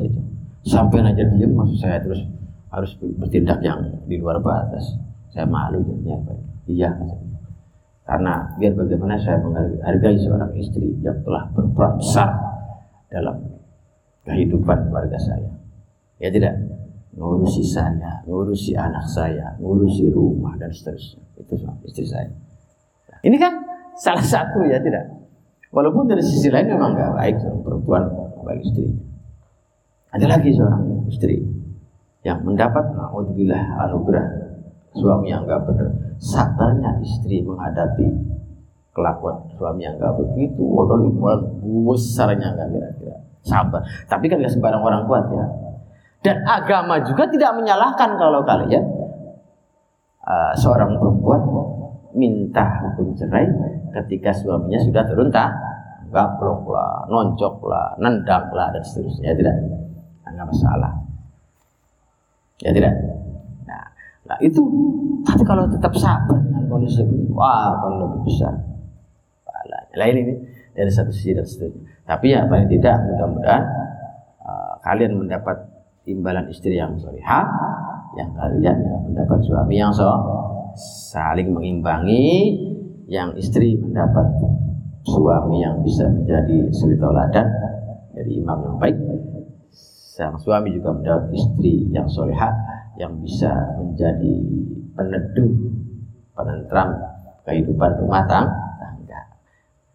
saja. 0.00 0.20
Sampai 0.62 1.02
aja 1.02 1.24
diem, 1.26 1.50
maksud 1.50 1.78
saya 1.78 1.98
terus 1.98 2.22
harus 2.70 2.94
bertindak 3.18 3.58
yang 3.60 3.82
di 4.06 4.16
luar 4.16 4.38
batas. 4.38 4.94
Saya 5.34 5.44
malu 5.48 5.82
jadinya. 5.82 6.22
Iya, 6.70 6.90
karena 8.02 8.50
biar 8.58 8.74
bagaimana 8.74 9.14
saya 9.14 9.38
menghargai 9.42 10.18
seorang 10.18 10.52
istri 10.58 10.90
yang 11.02 11.22
telah 11.22 11.46
berperan 11.54 11.98
besar 12.02 12.28
dalam 13.06 13.38
kehidupan 14.26 14.90
keluarga 14.90 15.18
saya. 15.18 15.50
Ya 16.18 16.30
tidak, 16.30 16.54
ngurusi 17.14 17.62
saya, 17.62 18.22
ngurusi 18.26 18.74
anak 18.74 19.06
saya, 19.06 19.54
ngurusi 19.58 20.10
rumah 20.10 20.58
dan 20.58 20.70
seterusnya. 20.74 21.22
Itu 21.38 21.54
istri 21.86 22.06
saya. 22.06 22.30
Ini 23.22 23.36
kan 23.38 23.62
salah 23.98 24.22
satu 24.22 24.66
ya 24.66 24.82
tidak. 24.82 25.06
Walaupun 25.70 26.10
dari 26.10 26.20
sisi 26.20 26.50
lain 26.50 26.74
memang 26.74 26.98
nggak 26.98 27.12
baik 27.16 27.36
perempuan 27.62 28.02
bagi 28.42 28.62
istrinya. 28.66 29.11
Ada 30.12 30.26
lagi 30.28 30.52
seorang 30.52 31.08
istri 31.08 31.40
yang 32.20 32.44
mendapat 32.44 32.92
naudzubillah 32.92 33.88
anugerah. 33.88 34.26
Suami 34.92 35.32
yang 35.32 35.48
nggak 35.48 35.64
benar. 35.64 35.88
Sabarnya 36.20 37.00
istri 37.00 37.40
menghadapi 37.40 38.06
kelakuan 38.92 39.40
suami 39.56 39.88
yang 39.88 39.96
gak 39.96 40.14
begitu. 40.20 40.60
Waduh 40.60 41.00
liburan 41.08 41.40
besarnya 41.88 42.52
gak 42.52 42.68
kira-kira 42.68 43.16
sabar. 43.40 43.80
Tapi 44.06 44.28
kan 44.28 44.36
gak 44.38 44.52
sembarang 44.52 44.84
orang 44.84 45.02
kuat 45.08 45.24
ya. 45.32 45.46
Dan 46.22 46.36
agama 46.46 47.02
juga 47.02 47.26
tidak 47.26 47.56
menyalahkan 47.58 48.14
kalau 48.14 48.46
kalian 48.46 48.84
uh, 50.22 50.52
seorang 50.54 50.94
perempuan 50.94 51.42
minta 52.14 52.62
hukum 52.84 53.16
cerai 53.16 53.48
ketika 53.90 54.30
suaminya 54.30 54.78
sudah 54.78 55.02
turun 55.08 55.32
tak? 55.32 55.50
Gaplok 56.12 56.68
lah, 56.68 57.08
noncok 57.08 57.64
lah, 57.64 57.96
nendang 57.96 58.52
lah 58.52 58.68
dan 58.68 58.84
seterusnya 58.84 59.32
ya 59.32 59.34
tidak 59.40 59.56
nggak 60.34 60.48
masalah 60.48 60.92
ya 62.62 62.70
tidak 62.72 62.92
nah, 63.68 63.86
nah 64.26 64.36
itu 64.40 64.60
tapi 65.22 65.42
kalau 65.46 65.64
tetap 65.70 65.92
sabar 65.94 66.38
dengan 66.42 66.66
kondisi 66.66 67.04
itu 67.04 67.30
wah 67.32 67.78
akan 67.78 67.92
lebih 68.02 68.20
besar 68.26 68.72
lain 69.96 70.16
ini 70.24 70.34
dari 70.72 70.88
satu 70.88 71.12
sisi 71.12 71.36
dan 71.36 71.44
seterusnya. 71.44 71.84
Tapi 72.08 72.32
ya 72.32 72.48
paling 72.48 72.68
tidak 72.68 72.96
mudah-mudahan 73.04 73.64
uh, 74.40 74.74
kalian 74.80 75.12
mendapat 75.20 75.56
imbalan 76.08 76.48
istri 76.48 76.80
yang 76.80 76.96
solihah, 76.96 77.46
yang 78.16 78.32
kalian 78.32 78.76
ya, 78.80 78.96
mendapat 79.04 79.38
suami 79.44 79.74
yang 79.76 79.92
so 79.92 80.08
saling 81.12 81.52
mengimbangi, 81.52 82.56
yang 83.06 83.36
istri 83.36 83.76
mendapat 83.76 84.24
suami 85.04 85.60
yang 85.60 85.84
bisa 85.84 86.08
menjadi 86.08 86.72
suri 86.72 86.96
toladan 86.96 87.46
dari 88.16 88.40
imam 88.40 88.58
yang 88.64 88.76
baik. 88.80 88.96
Sang 90.12 90.36
suami 90.36 90.76
juga 90.76 90.92
mendapat 90.92 91.32
istri 91.32 91.88
yang 91.88 92.04
solehah 92.04 92.52
yang 93.00 93.16
bisa 93.24 93.48
menjadi 93.80 94.34
peneduh, 94.92 95.52
penentram 96.36 96.92
kehidupan 97.48 97.96
rumah 97.96 98.20
tangga. 98.28 99.20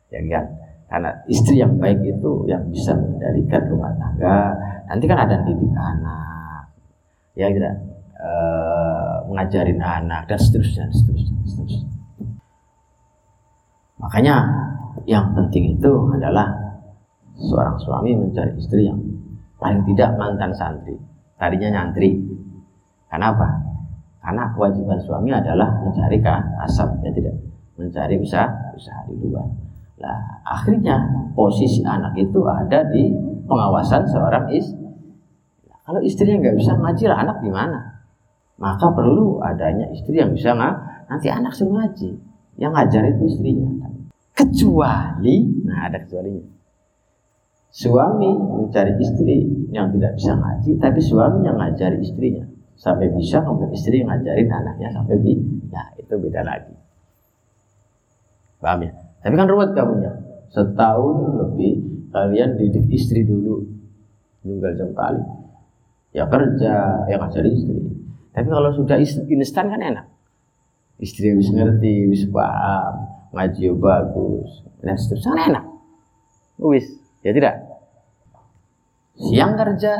Ya 0.09 0.17
kan? 0.25 0.45
Karena 0.89 1.11
istri 1.29 1.61
yang 1.61 1.77
baik 1.77 2.01
itu 2.01 2.49
yang 2.49 2.65
bisa 2.73 2.97
mengendalikan 2.97 3.61
rumah 3.69 3.93
tangga. 3.93 4.57
Nanti 4.89 5.05
kan 5.05 5.21
ada 5.21 5.37
didik 5.45 5.69
anak 5.77 6.65
ya 7.37 7.53
tidak? 7.53 7.77
E, 8.17 8.31
mengajarin 9.29 9.77
anak 9.77 10.25
dan 10.25 10.39
seterusnya 10.41 10.89
seterusnya, 10.89 11.37
seterusnya. 11.45 11.85
Makanya 14.01 14.35
yang 15.05 15.37
penting 15.37 15.77
itu 15.77 15.91
adalah 16.09 16.49
seorang 17.37 17.77
suami 17.77 18.17
mencari 18.17 18.57
istri 18.57 18.89
yang 18.89 18.97
paling 19.57 19.81
tidak 19.89 20.13
mantan 20.17 20.53
santri 20.53 20.95
tadinya 21.37 21.69
nyantri 21.81 22.17
kenapa 23.09 23.45
karena 24.21 24.49
kewajiban 24.53 24.99
suami 25.01 25.31
adalah 25.33 25.69
mencari 25.81 26.17
asap 26.65 26.89
ya 27.05 27.11
tidak 27.13 27.35
mencari 27.77 28.15
usaha 28.17 28.49
usaha 28.73 29.05
di 29.09 29.15
luar 29.21 29.67
Nah, 29.97 30.17
akhirnya 30.45 31.09
posisi 31.33 31.81
anak 31.81 32.13
itu 32.21 32.45
ada 32.45 32.85
di 32.93 33.09
pengawasan 33.49 34.05
seorang 34.05 34.45
istri. 34.53 34.85
Nah, 35.65 35.77
kalau 35.81 36.01
istrinya 36.05 36.37
nggak 36.45 36.57
bisa 36.57 36.77
ngaji, 36.77 37.03
lah 37.09 37.17
anak 37.25 37.37
gimana? 37.41 37.79
Maka 38.61 38.93
perlu 38.93 39.41
adanya 39.41 39.89
istri 39.89 40.21
yang 40.21 40.33
bisa 40.33 40.53
nggak 40.53 40.75
nanti 41.09 41.27
anak 41.33 41.53
suruh 41.53 41.81
ngaji. 41.81 42.13
Yang 42.61 42.71
ngajar 42.73 43.01
itu 43.09 43.23
istrinya. 43.25 43.69
Kecuali, 44.37 45.65
nah 45.65 45.89
ada 45.89 45.97
kecualinya. 46.05 46.45
Suami 47.67 48.31
mencari 48.33 48.95
istri 48.97 49.43
yang 49.69 49.91
tidak 49.93 50.15
bisa 50.17 50.33
ngaji, 50.33 50.71
tapi 50.79 50.99
suami 51.03 51.45
yang 51.45 51.59
ngajari 51.59 51.99
istrinya 52.01 52.47
sampai 52.77 53.09
bisa 53.09 53.41
kemudian 53.41 53.73
istri 53.73 54.05
yang 54.05 54.13
ngajarin 54.13 54.49
anaknya 54.53 54.89
sampai 54.93 55.17
bisa. 55.19 55.73
Nah 55.73 55.87
itu 55.97 56.13
beda 56.13 56.41
lagi. 56.45 56.73
Paham 58.61 58.85
ya? 58.85 58.91
Tapi 59.25 59.33
kan 59.33 59.49
ruwet 59.49 59.73
kamunya. 59.73 60.13
Setahun 60.53 61.41
lebih 61.41 61.73
kalian 62.13 62.55
didik 62.55 62.85
istri 62.93 63.25
dulu. 63.25 63.65
Tunggal 64.45 64.77
jam 64.79 64.93
kali. 64.95 65.21
ya 66.15 66.23
kerja, 66.25 67.03
ya 67.05 67.15
ngajar 67.19 67.45
istri. 67.45 67.77
Tapi 68.31 68.47
kalau 68.47 68.71
sudah 68.73 68.97
instan 69.01 69.69
kan 69.69 69.81
enak. 69.81 70.05
Istri 70.97 71.37
bisa 71.37 71.53
ngerti, 71.53 72.09
bisa 72.09 72.25
paham, 72.33 73.05
ngaji 73.29 73.69
bagus, 73.77 74.65
dan 74.81 74.97
seterusnya 74.97 75.29
kan 75.29 75.41
enak. 75.53 75.65
Wis, 76.57 76.89
ya 77.21 77.31
tidak. 77.33 77.55
Siang 79.17 79.57
kerja, 79.57 79.93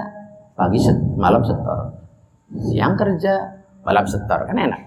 pagi 0.54 0.78
set, 0.78 0.98
malam 1.18 1.42
setor. 1.42 1.98
Siang 2.70 2.94
kerja, 2.94 3.34
malam 3.82 4.06
setor, 4.06 4.46
kan 4.46 4.58
enak. 4.58 4.82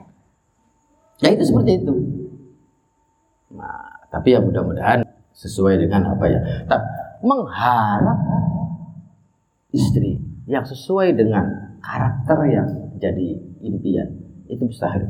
Ya 1.19 1.35
itu 1.35 1.45
seperti 1.47 1.83
itu. 1.83 1.93
Nah, 3.55 4.07
tapi 4.09 4.33
ya 4.35 4.41
mudah-mudahan 4.41 5.03
sesuai 5.35 5.83
dengan 5.83 6.15
apa 6.15 6.25
ya. 6.31 6.41
Tak 6.71 6.81
mengharap 7.21 8.19
istri 9.75 10.23
yang 10.47 10.67
sesuai 10.67 11.15
dengan 11.15 11.79
karakter 11.79 12.39
yang 12.51 12.69
jadi 12.99 13.29
impian 13.63 14.09
itu 14.51 14.67
mustahil 14.67 15.07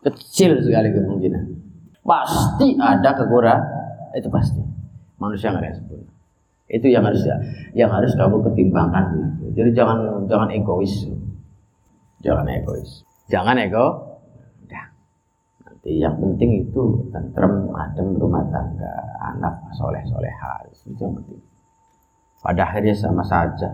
kecil 0.00 0.62
sekali 0.62 0.94
kemungkinan 0.94 1.44
pasti 2.06 2.78
ada 2.78 3.10
kekurangan 3.18 4.14
itu 4.14 4.30
pasti 4.30 4.62
manusia 5.18 5.50
nggak 5.50 5.62
ada 5.66 5.74
sempurna 5.74 6.10
itu 6.66 6.86
yang 6.90 7.06
harus 7.06 7.22
yang 7.78 7.90
harus 7.94 8.10
kamu 8.18 8.42
pertimbangkan 8.42 9.14
gitu. 9.14 9.62
jadi 9.62 9.70
jangan 9.82 10.26
jangan 10.26 10.50
egois. 10.50 11.06
Jangan 12.26 12.46
egois. 12.50 13.06
Jangan 13.30 13.54
ego. 13.62 13.86
Udah. 14.66 14.86
Nanti 15.62 15.90
yang 16.02 16.18
penting 16.18 16.66
itu 16.66 16.82
tentrem 17.14 17.70
adem 17.70 18.18
rumah 18.18 18.42
tangga 18.50 18.94
anak 19.34 19.54
soleh 19.78 20.02
soleha 20.10 20.66
itu 20.66 20.98
yang 20.98 21.14
penting. 21.22 21.38
Pada 22.42 22.62
akhirnya 22.66 22.94
sama 22.94 23.22
saja. 23.22 23.70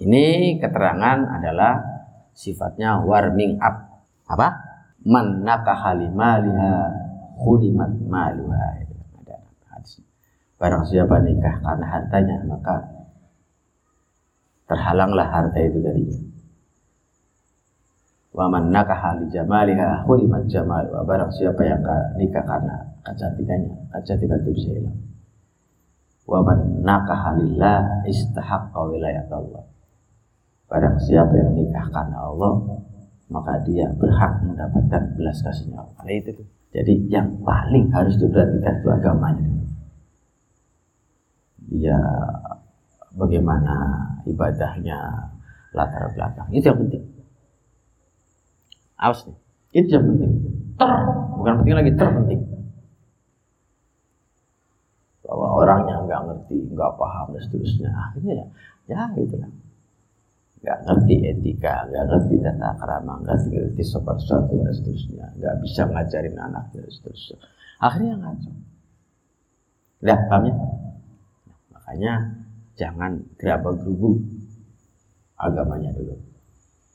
Ini 0.00 0.56
keterangan 0.60 1.28
adalah 1.28 1.76
sifatnya 2.32 3.04
warming 3.04 3.60
up. 3.60 4.00
Apa? 4.28 4.48
Man 5.04 5.44
nakaha 5.44 5.92
limaliha 5.92 6.72
khulimat 7.36 7.92
maluha 8.08 8.81
barang 10.62 10.84
siapa 10.86 11.18
nikah 11.26 11.58
karena 11.58 11.86
hartanya 11.90 12.36
maka 12.46 12.86
terhalanglah 14.70 15.26
harta 15.26 15.58
itu 15.58 15.82
darinya 15.82 16.22
wa 18.30 18.46
man 18.46 18.70
nakaha 18.70 19.18
li 19.18 19.26
jamaliha 19.34 20.06
khulimat 20.06 20.46
jamaluha 20.46 21.02
barang 21.02 21.34
siapa 21.34 21.66
yang 21.66 21.82
nikah 22.14 22.46
karena 22.46 22.78
kecantikannya 23.02 23.74
kecantikan 23.90 24.38
itu 24.46 24.50
bisa 24.54 24.70
hilang 24.70 24.98
wa 26.30 26.38
man 26.46 26.86
nakaha 26.86 27.34
lillah 27.42 28.06
istahaqqa 28.06 28.80
wilayat 28.86 29.26
Allah 29.34 29.66
barang 30.70 30.96
siapa 31.02 31.34
yang 31.42 31.58
nikah 31.58 31.90
karena 31.90 32.22
Allah 32.22 32.54
maka 33.32 33.58
dia 33.66 33.88
berhak 33.96 34.44
mendapatkan 34.44 35.16
belas 35.16 35.40
kasihnya 35.40 35.80
Allah. 35.80 36.04
Nah, 36.04 36.12
itu. 36.12 36.44
Jadi 36.72 37.08
yang 37.08 37.40
paling 37.40 37.88
harus 37.88 38.20
diperhatikan 38.20 38.84
itu 38.84 38.88
agamanya. 38.92 39.48
Dia 41.72 41.98
bagaimana 43.16 43.74
ibadahnya, 44.28 44.98
latar 45.72 46.12
belakang. 46.12 46.48
Itu 46.52 46.68
yang 46.68 46.78
penting. 46.84 47.04
Awas 49.00 49.24
nih. 49.24 49.36
Itu 49.80 49.88
yang 49.96 50.04
penting. 50.04 50.32
Ter, 50.76 50.90
bukan 51.40 51.54
penting 51.64 51.74
lagi, 51.74 51.90
terpenting. 51.96 52.40
Bahwa 55.24 55.48
orangnya 55.64 55.96
nggak 56.04 56.20
ngerti, 56.28 56.56
nggak 56.76 56.92
paham 57.00 57.32
dan 57.32 57.40
seterusnya. 57.40 57.88
Akhirnya 57.88 58.32
ya, 58.36 58.46
ya 58.92 59.02
gitu 59.16 59.40
lah 59.40 59.50
nggak 60.62 60.78
ngerti 60.86 61.14
etika, 61.26 61.90
nggak 61.90 62.04
ngerti 62.06 62.34
tata 62.38 62.70
kerama, 62.78 63.18
nggak 63.26 63.36
ngerti 63.50 63.82
sopan 63.82 64.14
santun 64.22 64.62
dan 64.62 64.70
seterusnya, 64.70 65.26
nggak 65.34 65.54
bisa 65.58 65.82
ngajarin 65.90 66.38
anak 66.38 66.70
dan 66.70 66.86
seterusnya. 66.86 67.36
Akhirnya 67.82 68.14
ngaco. 68.14 68.50
Udah, 70.06 70.18
paham 70.30 70.42
ya? 70.46 70.54
Makanya 71.82 72.14
jangan 72.78 73.18
gerabah 73.34 73.74
gerubu 73.82 74.22
agamanya 75.34 75.90
dulu. 75.92 76.14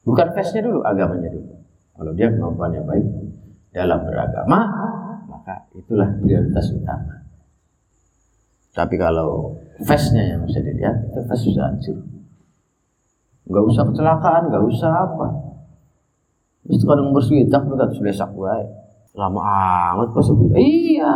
Bukan 0.07 0.27
face-nya 0.31 0.71
dulu, 0.71 0.79
agamanya 0.87 1.27
dulu. 1.27 1.51
Kalau 1.99 2.11
dia 2.15 2.31
kemampuannya 2.31 2.81
baik 2.87 3.05
dalam 3.75 3.99
beragama, 4.07 4.59
maka 5.27 5.67
itulah 5.75 6.07
prioritas 6.23 6.71
utama. 6.71 7.27
Tapi 8.71 8.95
kalau 8.95 9.59
face-nya 9.83 10.35
yang 10.37 10.47
bisa 10.47 10.63
dilihat, 10.63 11.11
itu 11.11 11.19
face 11.27 11.43
sudah 11.51 11.67
hancur 11.67 11.99
nggak 13.47 13.63
usah 13.63 13.83
kecelakaan 13.87 14.51
nggak 14.51 14.65
usah 14.67 14.91
apa 15.07 15.27
itu 16.67 16.83
kadang 16.83 17.15
berswidak 17.15 17.63
mereka 17.63 17.87
sudah 17.95 18.11
sak 18.11 18.31
lama 19.15 19.41
amat 19.95 20.11
sebut 20.19 20.51
iya 20.59 21.15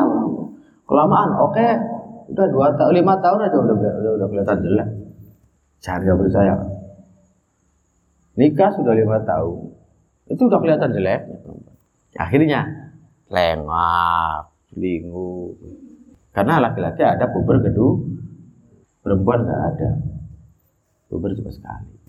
kelamaan 0.87 1.35
oke 1.43 1.51
okay. 1.51 1.75
Udah 2.31 2.47
dua 2.49 2.67
tahun 2.79 2.93
lima 3.03 3.13
tahun 3.19 3.39
aja 3.47 3.57
udah 3.59 3.75
udah, 3.75 4.11
udah 4.17 4.27
kelihatan 4.31 4.57
jelek 4.63 4.89
cari 5.81 6.05
yang 6.07 6.19
percaya 6.19 6.53
nikah 8.39 8.71
sudah 8.73 8.93
lima 8.95 9.17
tahun 9.27 9.57
itu 10.31 10.41
udah 10.47 10.59
kelihatan 10.63 10.89
jelek 10.95 11.21
akhirnya 12.15 12.59
lengah 13.31 14.47
selingkuh 14.71 15.55
karena 16.31 16.63
laki-laki 16.63 17.03
ada 17.03 17.27
puber 17.27 17.59
gedung 17.59 18.23
perempuan 19.03 19.43
nggak 19.43 19.61
ada 19.75 19.89
puber 21.11 21.35
cuma 21.35 21.51
sekali 21.51 22.01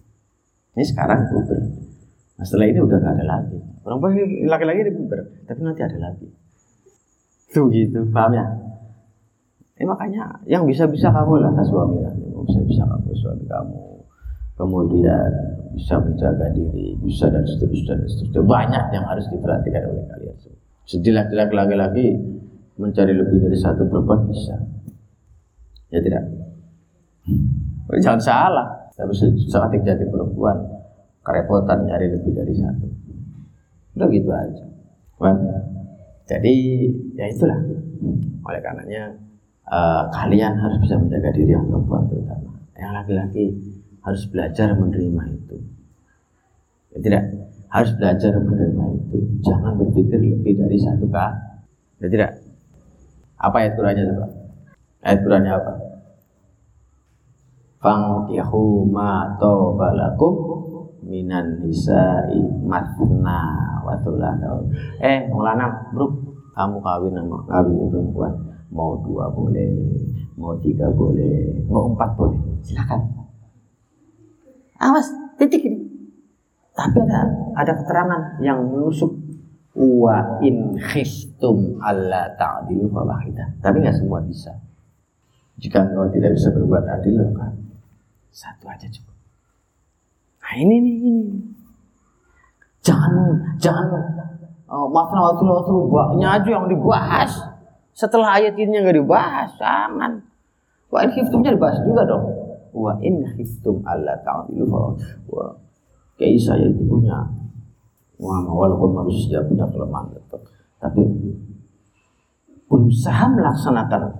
ini 0.72 0.84
sekarang 0.88 1.28
puber. 1.28 1.60
Nah, 2.40 2.44
setelah 2.48 2.66
ini 2.72 2.80
udah 2.80 2.96
gak 2.96 3.14
ada 3.20 3.24
lagi. 3.28 3.58
Orang 3.84 4.00
ini 4.16 4.48
laki-laki 4.48 4.88
di 4.88 4.92
puber, 4.96 5.20
tapi 5.44 5.60
nanti 5.60 5.84
ada 5.84 5.98
lagi. 6.00 6.26
Tuh 7.52 7.68
gitu, 7.68 8.08
paham 8.08 8.32
ya? 8.32 8.46
Eh, 9.82 9.86
makanya 9.90 10.30
yang 10.46 10.62
bisa-bisa 10.62 11.10
kamu 11.10 11.42
lah 11.42 11.50
suami 11.66 11.98
nanti. 11.98 12.22
Bisa-bisa 12.22 12.86
kamu 12.86 13.10
suami 13.18 13.44
kamu. 13.50 13.82
Kemudian 14.54 15.30
bisa 15.74 15.98
menjaga 15.98 16.54
diri, 16.54 16.94
bisa 17.02 17.26
dan 17.26 17.42
seterusnya 17.42 17.98
dan 17.98 18.06
seterusnya. 18.06 18.46
Banyak 18.46 18.84
yang 18.94 19.04
harus 19.10 19.26
diperhatikan 19.26 19.82
oleh 19.90 20.06
kalian 20.06 20.38
semua. 20.38 20.62
Sedilah 20.86 21.26
laki-laki 21.34 22.14
mencari 22.78 23.10
lebih 23.10 23.42
dari 23.42 23.58
satu 23.58 23.82
perempuan 23.90 24.22
bisa. 24.30 24.54
Ya 25.90 25.98
tidak? 25.98 26.30
Jangan 27.98 28.22
salah. 28.22 28.68
Tapi 28.94 29.10
saat 29.50 29.74
jadi 29.74 30.06
perempuan 30.06 30.62
kerepotan 31.26 31.90
nyari 31.90 32.06
lebih 32.06 32.30
dari 32.30 32.54
satu. 32.54 32.86
Udah 33.98 34.06
gitu 34.14 34.30
aja. 34.30 34.64
Jadi 36.30 36.54
ya 37.18 37.26
itulah. 37.26 37.58
Oleh 38.46 38.60
karenanya 38.62 39.31
uh, 39.72 40.12
kalian 40.12 40.60
harus 40.60 40.76
bisa 40.84 41.00
menjaga 41.00 41.32
diri 41.32 41.56
yang 41.56 41.64
perempuan 41.64 42.04
terutama. 42.12 42.52
Yang 42.76 42.92
laki-laki 42.92 43.44
harus 44.04 44.22
belajar 44.28 44.68
menerima 44.76 45.22
itu. 45.32 45.56
Ya 46.92 46.98
tidak 47.00 47.22
harus 47.72 47.92
belajar 47.96 48.32
menerima 48.36 48.84
itu. 49.00 49.18
Jangan 49.40 49.80
berpikir 49.80 50.20
lebih 50.20 50.60
dari 50.60 50.76
satu 50.76 51.08
kah? 51.08 51.32
Ya 52.04 52.06
tidak. 52.12 52.30
Apa 53.40 53.64
ayat 53.64 53.72
Qurannya 53.80 54.04
coba? 54.12 54.26
Ayat 55.00 55.18
Qurannya 55.24 55.52
apa? 55.56 55.72
fangkihu 57.82 58.86
ma 58.86 59.34
tobalakum 59.42 60.34
minan 61.02 61.58
nisa'i 61.66 62.38
matna 62.62 63.42
wa 63.82 63.98
Eh, 65.02 65.26
mulana 65.26 65.90
bro, 65.90 66.06
kamu 66.54 66.78
kawin 66.78 67.18
sama 67.18 67.38
kawin 67.50 67.90
perempuan. 67.90 68.32
Mau 68.72 68.96
dua 69.04 69.28
boleh, 69.28 69.68
mau 70.40 70.56
tiga 70.56 70.88
boleh, 70.88 71.60
mau 71.68 71.92
empat 71.92 72.10
boleh. 72.16 72.40
Silakan. 72.64 73.00
Awas, 74.80 75.12
titik 75.36 75.60
ini. 75.60 75.78
Tapi 76.72 77.04
ada 77.04 77.20
ada 77.52 77.72
keterangan 77.76 78.40
yang 78.40 78.64
menusuk 78.64 79.12
wa 79.76 80.40
in 80.40 80.76
khiftum 80.80 81.76
alla 81.84 82.32
ta'dilu 82.32 82.88
fa 82.88 83.04
Tapi 83.60 83.76
nggak 83.84 83.96
semua 84.00 84.24
bisa. 84.24 84.56
Jika 85.60 85.84
engkau 85.84 86.08
tidak 86.08 86.32
bisa 86.32 86.48
berbuat 86.48 86.84
adil, 86.88 87.22
maka 87.28 87.52
satu 88.32 88.64
aja 88.72 88.88
cukup. 88.88 89.16
Nah 90.40 90.54
ini 90.56 90.76
nih 90.80 90.96
ini. 91.06 91.24
Jangan 92.82 93.36
jangan 93.62 93.86
oh, 94.66 94.90
waktu 94.90 95.14
waktu 95.14 95.44
waktu 95.46 96.24
aja 96.24 96.48
yang 96.48 96.66
dibahas. 96.66 97.51
Setelah 97.92 98.40
ayat 98.40 98.56
ini 98.56 98.80
nggak 98.80 98.96
dibahas, 98.98 99.52
jangan. 99.60 100.20
Wa 100.88 101.04
in 101.04 101.10
khiftumnya 101.12 101.52
dibahas 101.52 101.78
juga 101.84 102.02
dong. 102.08 102.24
Wa 102.72 102.96
in 103.04 103.20
khiftum 103.36 103.84
Allah 103.84 104.16
ta'dilu 104.24 104.64
wa 104.68 105.44
kayak 106.16 106.38
saya 106.40 106.68
itu 106.68 106.84
punya 106.86 107.18
wah 108.20 108.40
walaupun 108.46 108.94
manusia 108.94 109.42
punya 109.42 109.66
kelemahan 109.66 110.06
tetap 110.14 110.38
tapi 110.78 111.02
berusaha 112.70 113.26
melaksanakan 113.32 114.12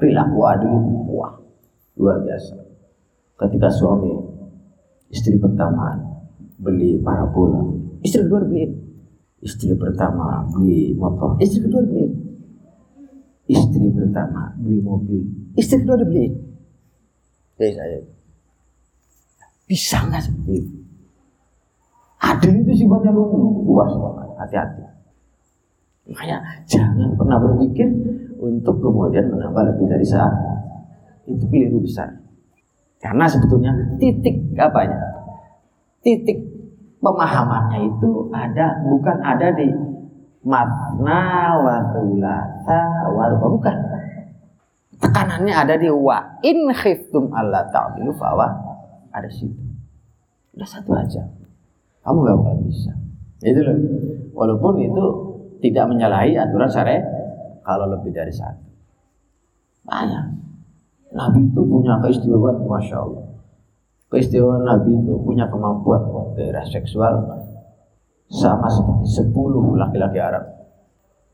perilaku 0.00 0.38
adil 0.46 0.72
wah 1.10 1.36
luar 2.00 2.22
biasa 2.24 2.56
ketika 3.36 3.68
suami 3.68 4.30
Istri 5.10 5.42
pertama 5.42 5.98
beli 6.62 7.02
parabola, 7.02 7.66
istri 8.06 8.22
kedua 8.22 8.46
beli 8.46 8.70
Istri 9.42 9.74
pertama 9.74 10.46
beli 10.54 10.94
motor, 10.94 11.34
istri 11.42 11.66
kedua 11.66 11.82
beli 11.82 12.29
Istri 13.50 13.90
pertama 13.90 14.54
beli 14.62 14.78
mobil, 14.78 15.26
istri 15.58 15.82
kedua 15.82 15.98
dibeli. 15.98 16.30
Eh 17.58 17.74
saya 17.74 17.98
bisa 19.66 20.06
nggak 20.06 20.22
seperti 20.22 20.52
itu? 20.62 20.74
Adil 22.22 22.62
itu 22.62 22.86
sifatnya 22.86 23.10
luas 23.10 23.90
hati-hati. 24.38 24.86
Makanya 26.10 26.38
jangan 26.70 27.10
pernah 27.18 27.42
berpikir 27.42 27.90
untuk 28.38 28.78
kemudian 28.78 29.26
menambah 29.34 29.74
lebih 29.74 29.86
dari 29.90 30.06
saat 30.06 30.30
itu 31.26 31.42
keliru 31.50 31.82
besar. 31.82 32.06
Karena 33.02 33.26
sebetulnya 33.26 33.72
titik 33.98 34.54
apanya? 34.58 35.00
Titik 36.06 36.38
pemahamannya 37.02 37.88
itu 37.88 38.28
ada 38.30 38.78
bukan 38.86 39.16
ada 39.24 39.48
di 39.56 39.68
matna 40.44 41.56
wa 41.60 41.76
thulatha 41.92 42.82
wa 43.12 43.24
bukan. 43.36 43.76
Tekanannya 45.00 45.54
ada 45.56 45.74
di 45.80 45.88
wa 45.88 46.20
in 46.44 46.68
khiftum 46.76 47.32
alla 47.32 47.64
ta'dilu 47.72 48.12
fawa 48.16 48.52
ada 49.10 49.28
situ. 49.32 49.56
Udah 50.52 50.68
satu 50.68 50.92
aja. 50.92 51.24
Kamu 52.04 52.20
gak 52.24 52.36
bakal 52.36 52.56
bisa. 52.68 52.92
Itu 53.40 53.60
loh. 53.64 53.76
Walaupun 54.36 54.72
itu 54.80 55.04
tidak 55.64 55.88
menyalahi 55.88 56.36
aturan 56.36 56.68
syariat 56.68 57.04
kalau 57.64 57.88
lebih 57.96 58.12
dari 58.12 58.32
satu. 58.32 58.60
Banyak. 59.84 60.24
Nabi 61.10 61.48
itu 61.48 61.60
punya 61.66 61.98
keistimewaan, 61.98 62.62
masya 62.68 62.96
Allah. 63.02 63.24
Keistimewaan 64.12 64.62
Nabi 64.62 64.94
itu 64.94 65.14
punya 65.24 65.48
kemampuan 65.48 66.02
gairah 66.36 66.66
seksual 66.68 67.39
sama 68.30 68.70
seperti 68.70 69.06
sepuluh 69.10 69.74
laki-laki 69.74 70.22
Arab. 70.22 70.46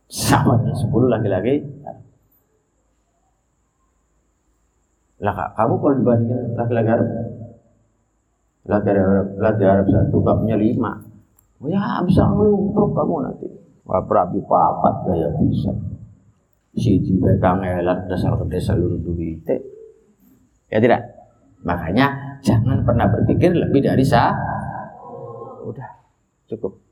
Sama 0.08 0.56
dengan 0.58 0.76
sepuluh 0.78 1.10
laki-laki 1.12 1.60
Lah 5.16 5.32
kamu 5.56 5.74
kalau 5.80 5.94
dibandingkan 5.96 6.60
laki-laki 6.60 6.90
Arab, 6.92 7.08
laki 8.68 8.88
Arab, 8.92 9.28
laki 9.40 9.64
Arab 9.64 9.86
satu 9.88 10.20
punya 10.20 10.60
lima. 10.60 10.92
Oh 11.56 11.72
ya 11.72 12.04
bisa 12.04 12.20
ngelumpruk 12.28 12.92
kamu 12.92 13.14
nanti. 13.24 13.48
Wah 13.88 14.04
perabi 14.04 14.44
papat 14.44 15.08
gaya 15.08 15.32
bisa 15.40 15.72
siji 16.76 17.16
bae 17.16 17.40
kangelan 17.40 18.04
dasar 18.12 18.36
desa 18.44 18.76
seluruh 18.76 19.00
duit. 19.00 19.48
Ya 20.68 20.78
tidak? 20.84 21.00
Makanya 21.64 22.38
jangan 22.44 22.84
pernah 22.84 23.08
berpikir 23.08 23.56
lebih 23.56 23.88
dari 23.88 24.04
sah. 24.04 24.36
Udah, 25.64 25.88
cukup. 26.46 26.85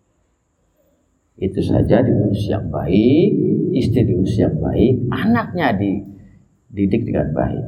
Itu 1.34 1.60
saja 1.62 1.98
diurus 2.02 2.46
yang 2.46 2.70
baik, 2.70 3.30
istri 3.74 4.06
diurus 4.06 4.38
yang 4.38 4.54
baik, 4.58 5.02
anaknya 5.10 5.74
dididik 5.74 7.02
dengan 7.06 7.34
baik. 7.34 7.66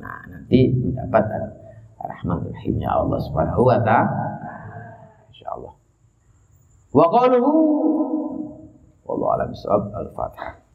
Nah, 0.00 0.24
nanti 0.28 0.72
mendapat 0.72 1.24
rahmat 2.00 2.48
rahimnya 2.48 2.88
Allah 2.88 3.20
Subhanahu 3.20 3.62
wa 3.68 3.78
taala. 3.84 4.24
Insyaallah. 5.28 5.74
Wa 6.96 7.06
qaluhu 7.12 7.52
wallahu 9.04 9.32
a'lam 9.36 9.52
Al-Fatihah. 9.92 10.59